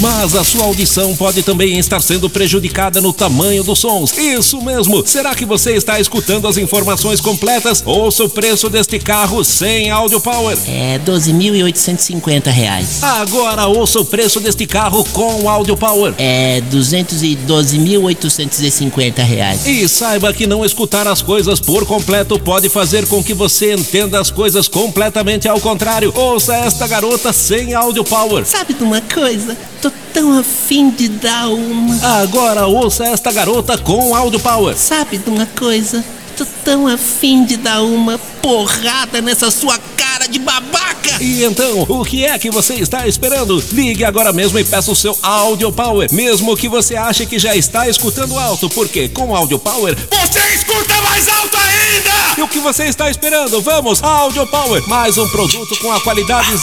[0.00, 4.16] Mas a sua audição pode também estar sendo prejudicada no tamanho dos sons.
[4.16, 5.04] Isso mesmo!
[5.04, 7.82] Será que você está escutando as informações completas?
[7.84, 10.56] Ouça o preço deste carro sem Audio Power.
[10.68, 13.02] É 12.850 reais.
[13.02, 16.14] Agora ouça o preço deste carro com Audio Power.
[16.16, 19.66] É 212.850 reais.
[19.66, 24.20] E saiba que não escutar as coisas por completo pode fazer com que você entenda
[24.20, 26.12] as coisas completamente ao contrário.
[26.14, 28.46] Ouça esta garota sem Audio Power.
[28.46, 29.56] Sabe de uma coisa?
[29.82, 32.20] Tô tão afim de dar uma.
[32.20, 34.76] Agora ouça esta garota com Audio Power.
[34.76, 36.04] Sabe de uma coisa?
[36.36, 40.98] Tô tão afim de dar uma porrada nessa sua cara de babaca.
[41.20, 43.62] E então, o que é que você está esperando?
[43.72, 47.56] Ligue agora mesmo e peça o seu Audio Power, mesmo que você ache que já
[47.56, 52.40] está escutando alto, porque com Audio Power Você escuta mais alto ainda!
[52.40, 53.60] E o que você está esperando?
[53.60, 56.60] Vamos, Audio Power, mais um produto com a qualidade 011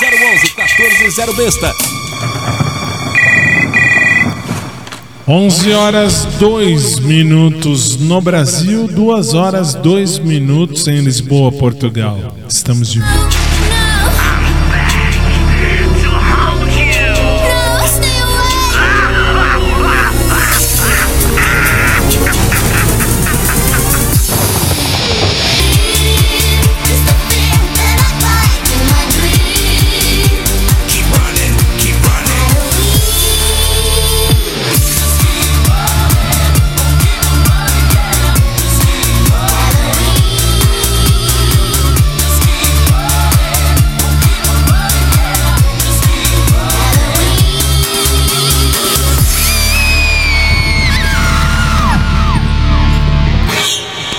[0.55, 2.64] 140 Besta.
[5.28, 12.36] 11 horas 2 minutos no Brasil, 2 horas 2 minutos em Lisboa, Portugal.
[12.47, 13.34] Estamos de volta.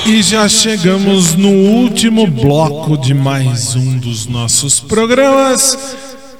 [0.08, 5.76] E já chegamos no último bloco de mais um dos nossos programas.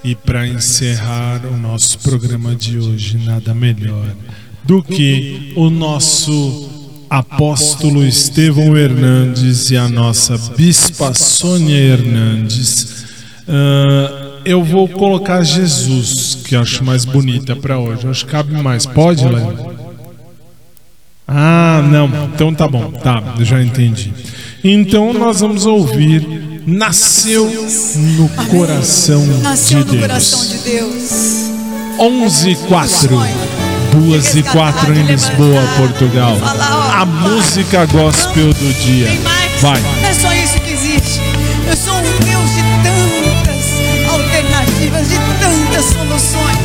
[0.05, 4.07] E para encerrar o nosso programa de hoje, nada melhor
[4.63, 6.71] do que o nosso
[7.11, 13.05] apóstolo Estevão Hernandes e a nossa bispa Sônia Hernandes.
[13.49, 18.07] Ah, eu vou colocar Jesus, que eu acho mais bonita para hoje.
[18.07, 18.87] Acho que cabe mais.
[18.87, 19.76] Pode, Léo?
[21.27, 22.09] Ah, não.
[22.35, 22.91] Então tá bom.
[22.91, 24.13] Tá, já entendi.
[24.63, 27.47] Então nós vamos ouvir Nasceu
[28.17, 30.51] no coração Nasceu de no coração Deus.
[30.51, 31.51] de Deus.
[31.99, 33.21] 11 e 4.
[33.93, 36.37] 2 e 4 em Lisboa, Portugal.
[36.93, 39.07] A música gospel do dia.
[39.61, 39.81] Vai.
[40.05, 41.21] É só isso que existe.
[41.69, 46.56] Eu sou um Deus de tantas alternativas, de tantas soluções.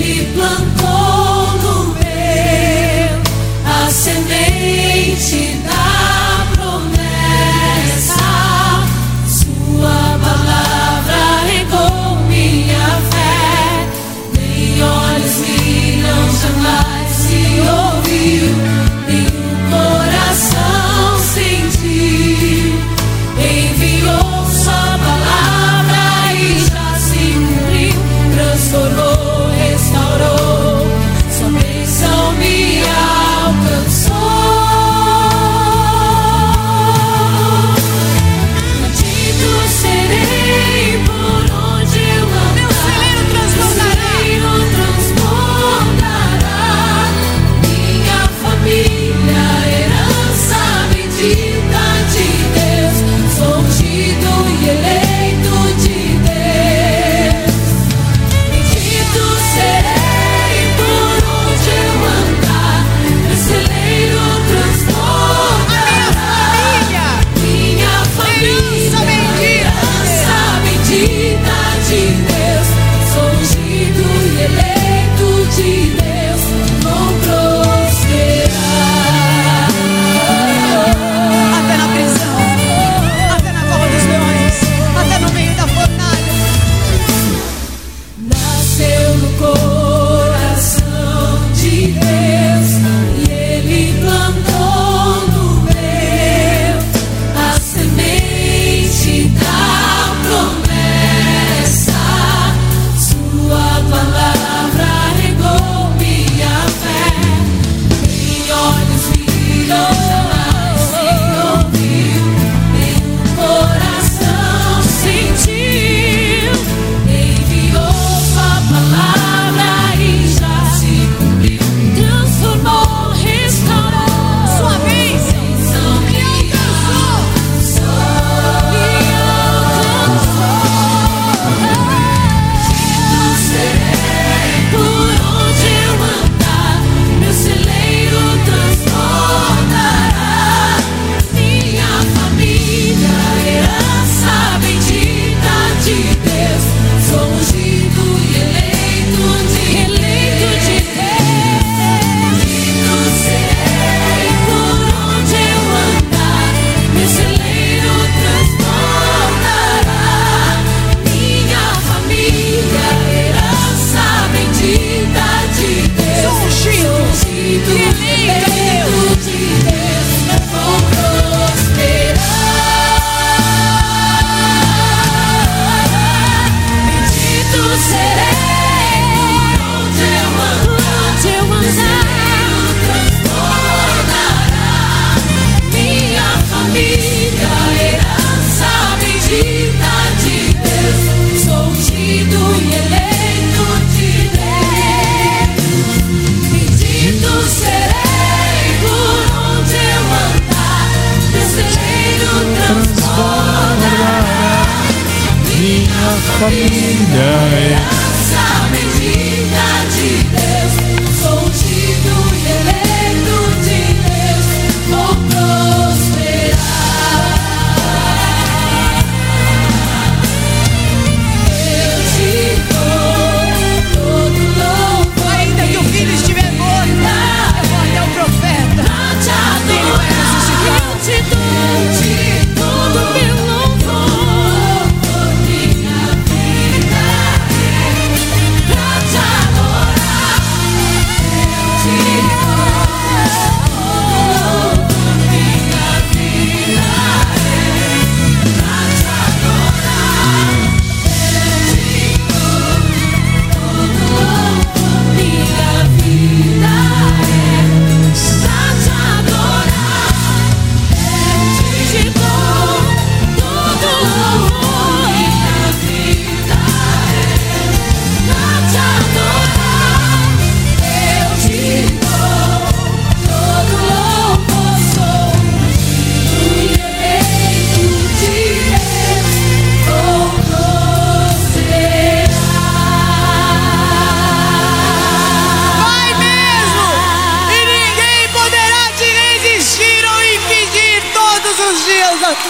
[0.00, 1.17] E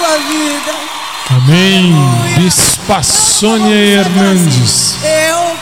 [0.09, 0.75] tua vida.
[1.31, 1.93] Amém.
[2.39, 4.95] Bispa Sônia Hernandes.
[5.05, 5.57] Eu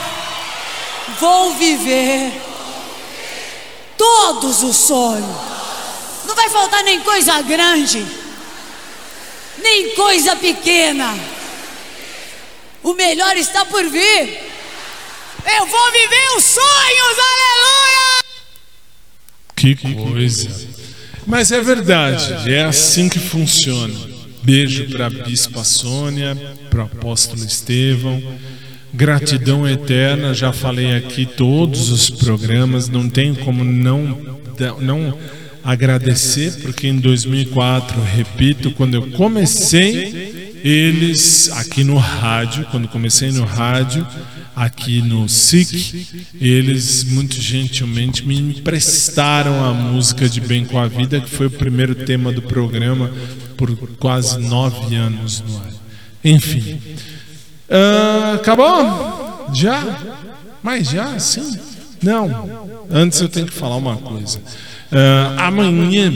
[1.18, 2.32] vou viver
[3.98, 5.36] todos os sonhos.
[6.24, 8.06] Não vai faltar nem coisa grande,
[9.60, 11.12] nem coisa pequena.
[12.84, 14.46] O melhor está por vir.
[15.58, 18.24] Eu vou viver os sonhos, aleluia!
[19.56, 20.68] Que coisa.
[21.26, 24.15] Mas é verdade, é assim que funciona.
[24.46, 26.36] Beijo para a Bispa Sônia,
[26.70, 28.22] para o apóstolo Estevão.
[28.94, 34.16] Gratidão eterna, já falei aqui todos os programas, não tem como não,
[34.80, 35.18] não
[35.64, 43.44] agradecer, porque em 2004, repito, quando eu comecei, eles aqui no rádio, quando comecei no
[43.44, 44.06] rádio,
[44.54, 46.06] aqui no SIC,
[46.40, 51.50] eles muito gentilmente me emprestaram a música de Bem com a Vida, que foi o
[51.50, 53.10] primeiro tema do programa
[53.56, 55.72] por quase nove anos no ar.
[56.24, 56.80] Enfim.
[57.70, 59.48] Ah, acabou?
[59.52, 59.82] Já?
[60.62, 61.58] Mas já, sim?
[62.02, 62.68] Não.
[62.90, 64.40] Antes eu tenho que falar uma coisa.
[64.92, 66.12] Ah, amanhã,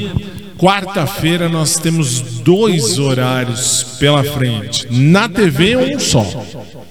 [0.58, 4.86] quarta-feira, nós temos dois horários pela frente.
[4.90, 6.24] Na TV, um só.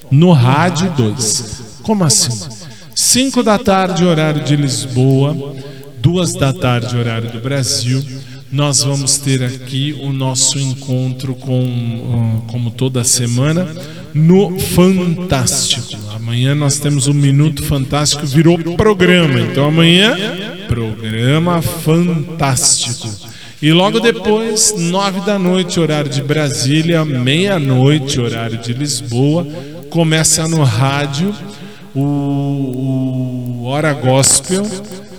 [0.09, 1.80] No rádio, dois.
[1.84, 2.47] Como assim?
[2.95, 5.55] Cinco da tarde, horário de Lisboa.
[5.99, 8.03] Duas da tarde, horário do Brasil.
[8.51, 13.67] Nós vamos ter aqui o nosso encontro com, ah, como toda semana,
[14.13, 15.95] no Fantástico.
[16.15, 19.39] Amanhã nós temos um Minuto Fantástico, virou programa.
[19.39, 20.17] Então amanhã,
[20.67, 23.07] programa Fantástico.
[23.61, 29.45] E logo depois, nove da noite, horário de Brasília, meia-noite, horário de Lisboa,
[29.89, 31.35] começa no rádio
[31.93, 32.01] o,
[33.61, 34.65] o Hora Gospel,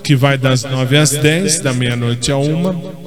[0.03, 3.00] que vai das nove às dez, da meia-noite a uma.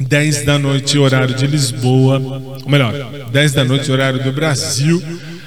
[0.00, 2.18] 10 da noite, horário de Lisboa.
[2.64, 2.92] Ou melhor,
[3.30, 5.02] 10 da noite, horário do Brasil.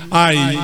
[0.09, 0.57] Aí,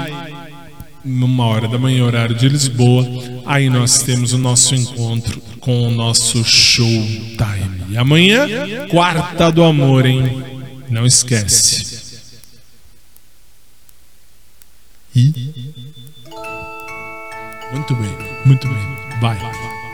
[1.03, 3.05] numa hora da manhã, horário de Lisboa.
[3.45, 7.85] Aí nós temos o nosso encontro com o nosso showtime.
[7.89, 8.47] E amanhã,
[8.89, 10.43] quarta do amor, hein?
[10.89, 11.97] Não esquece.
[15.15, 15.33] E.
[17.73, 18.97] Muito bem, muito bem.
[19.19, 19.86] Vai.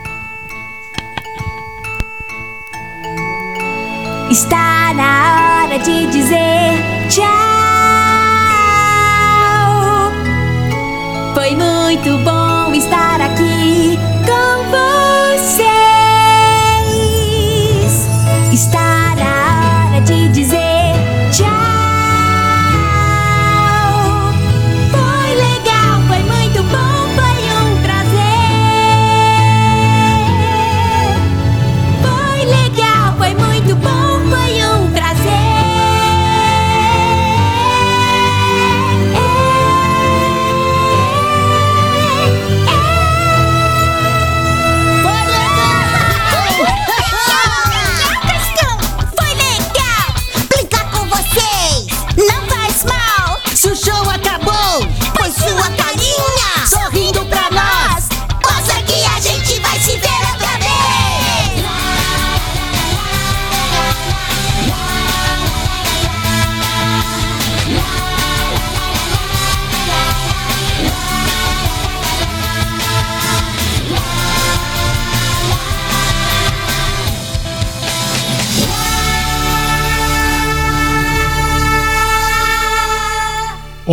[4.33, 7.92] Está na hora de dizer tchau.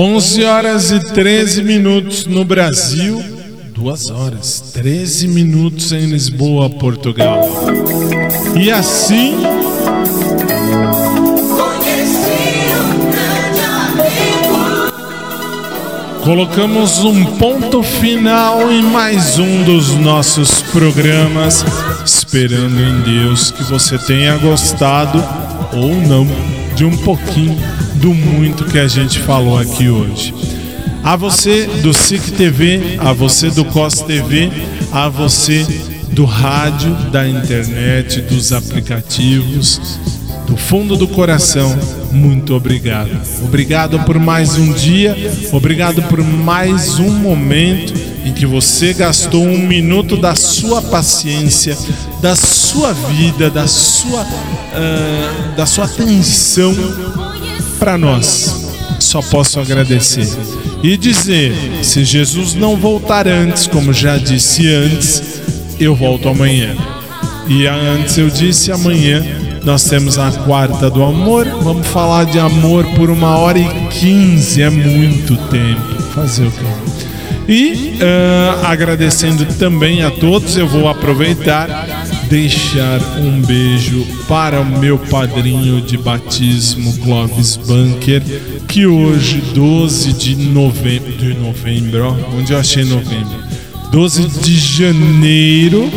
[0.03, 3.23] 11 horas e 13 minutos no Brasil,
[3.75, 7.47] 2 horas 13 minutos em Lisboa, Portugal.
[8.59, 9.35] E assim
[16.25, 21.63] Colocamos um ponto final em mais um dos nossos programas,
[22.03, 25.23] esperando em Deus que você tenha gostado
[25.75, 26.27] ou não
[26.75, 27.59] de um pouquinho
[28.01, 30.35] do muito que a gente falou aqui hoje.
[31.05, 34.51] A você do SIC TV, a você do COS TV,
[34.91, 35.67] a você
[36.11, 39.99] do rádio, da internet, dos aplicativos,
[40.47, 41.79] do fundo do coração,
[42.11, 43.11] muito obrigado.
[43.45, 45.15] Obrigado por mais um dia,
[45.53, 47.93] obrigado por mais um momento
[48.25, 51.77] em que você gastou um minuto da sua paciência,
[52.23, 56.75] da sua vida, da sua, ah, da sua atenção
[57.81, 58.69] para nós.
[59.01, 60.29] Só posso agradecer
[60.83, 61.53] e dizer:
[61.83, 65.41] se Jesus não voltar antes, como já disse antes,
[65.81, 66.77] eu volto amanhã.
[67.49, 69.25] E antes eu disse amanhã
[69.65, 71.47] nós temos a quarta do amor.
[71.63, 74.63] Vamos falar de amor por uma hora e quinze.
[74.63, 76.03] É muito tempo.
[76.15, 76.65] Fazer o quê?
[77.49, 81.69] E ah, agradecendo também a todos, eu vou aproveitar
[82.31, 88.23] deixar um beijo para o meu padrinho de batismo, Clóvis Bunker,
[88.69, 93.37] que hoje, 12 de novembro, de novembro, ó, onde eu achei novembro?
[93.91, 95.91] 12 de janeiro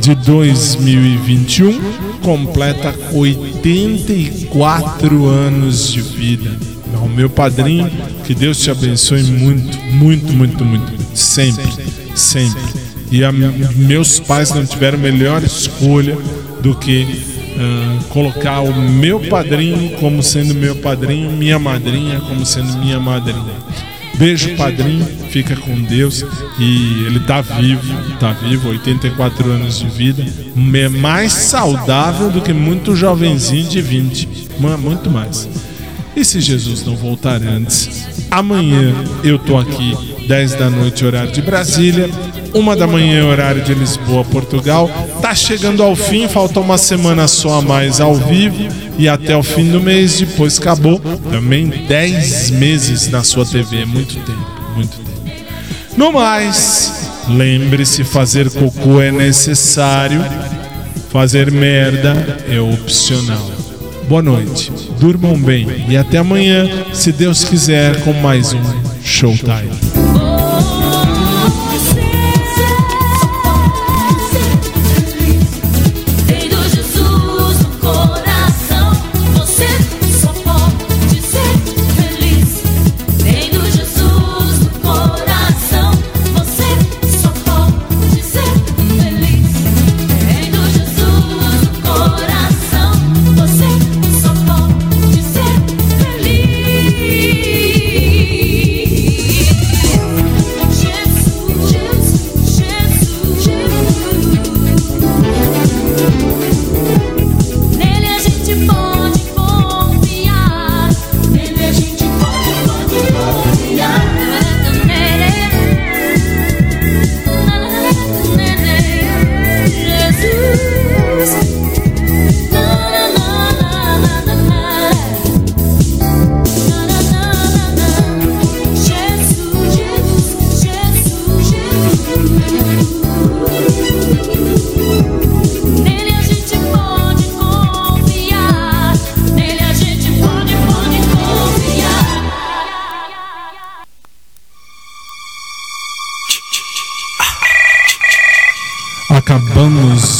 [0.00, 1.78] de 2021,
[2.22, 6.56] completa 84 anos de vida.
[7.02, 7.90] O meu padrinho,
[8.24, 11.66] que Deus te abençoe muito, muito, muito, muito, sempre,
[12.14, 12.85] sempre.
[13.10, 16.16] E a, meus pais não tiveram melhor escolha
[16.60, 17.06] do que
[17.58, 23.54] ah, colocar o meu padrinho como sendo meu padrinho, minha madrinha como sendo minha madrinha.
[24.18, 26.24] Beijo, padrinho, fica com Deus
[26.58, 27.82] e ele tá vivo,
[28.18, 30.24] tá vivo, 84 anos de vida,
[30.74, 34.28] é mais saudável do que muito jovenzinho de 20,
[34.58, 35.46] ma- muito mais.
[36.16, 39.94] E se Jesus não voltar antes, amanhã eu tô aqui,
[40.26, 42.10] 10 da noite, horário de Brasília,
[42.52, 44.90] uma da manhã, horário de Lisboa, Portugal.
[45.22, 48.56] Tá chegando ao fim, falta uma semana só a mais ao vivo
[48.98, 50.98] e até o fim do mês, depois acabou.
[51.30, 55.06] Também 10 meses na sua TV, é muito tempo, muito tempo.
[55.96, 60.24] No mais, lembre-se, fazer cocô é necessário,
[61.10, 63.50] fazer merda é opcional.
[64.08, 69.70] Boa noite, durmam bem e até amanhã, se Deus quiser, com mais um Showtime.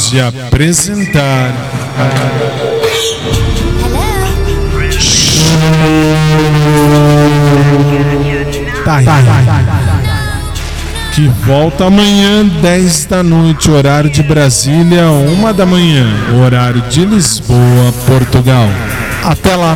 [0.09, 1.53] De apresentar.
[8.85, 9.01] Tá
[11.13, 16.07] Que volta amanhã, 10 da noite, horário de Brasília, 1 da manhã,
[16.41, 18.69] horário de Lisboa, Portugal.
[19.23, 19.75] Até lá.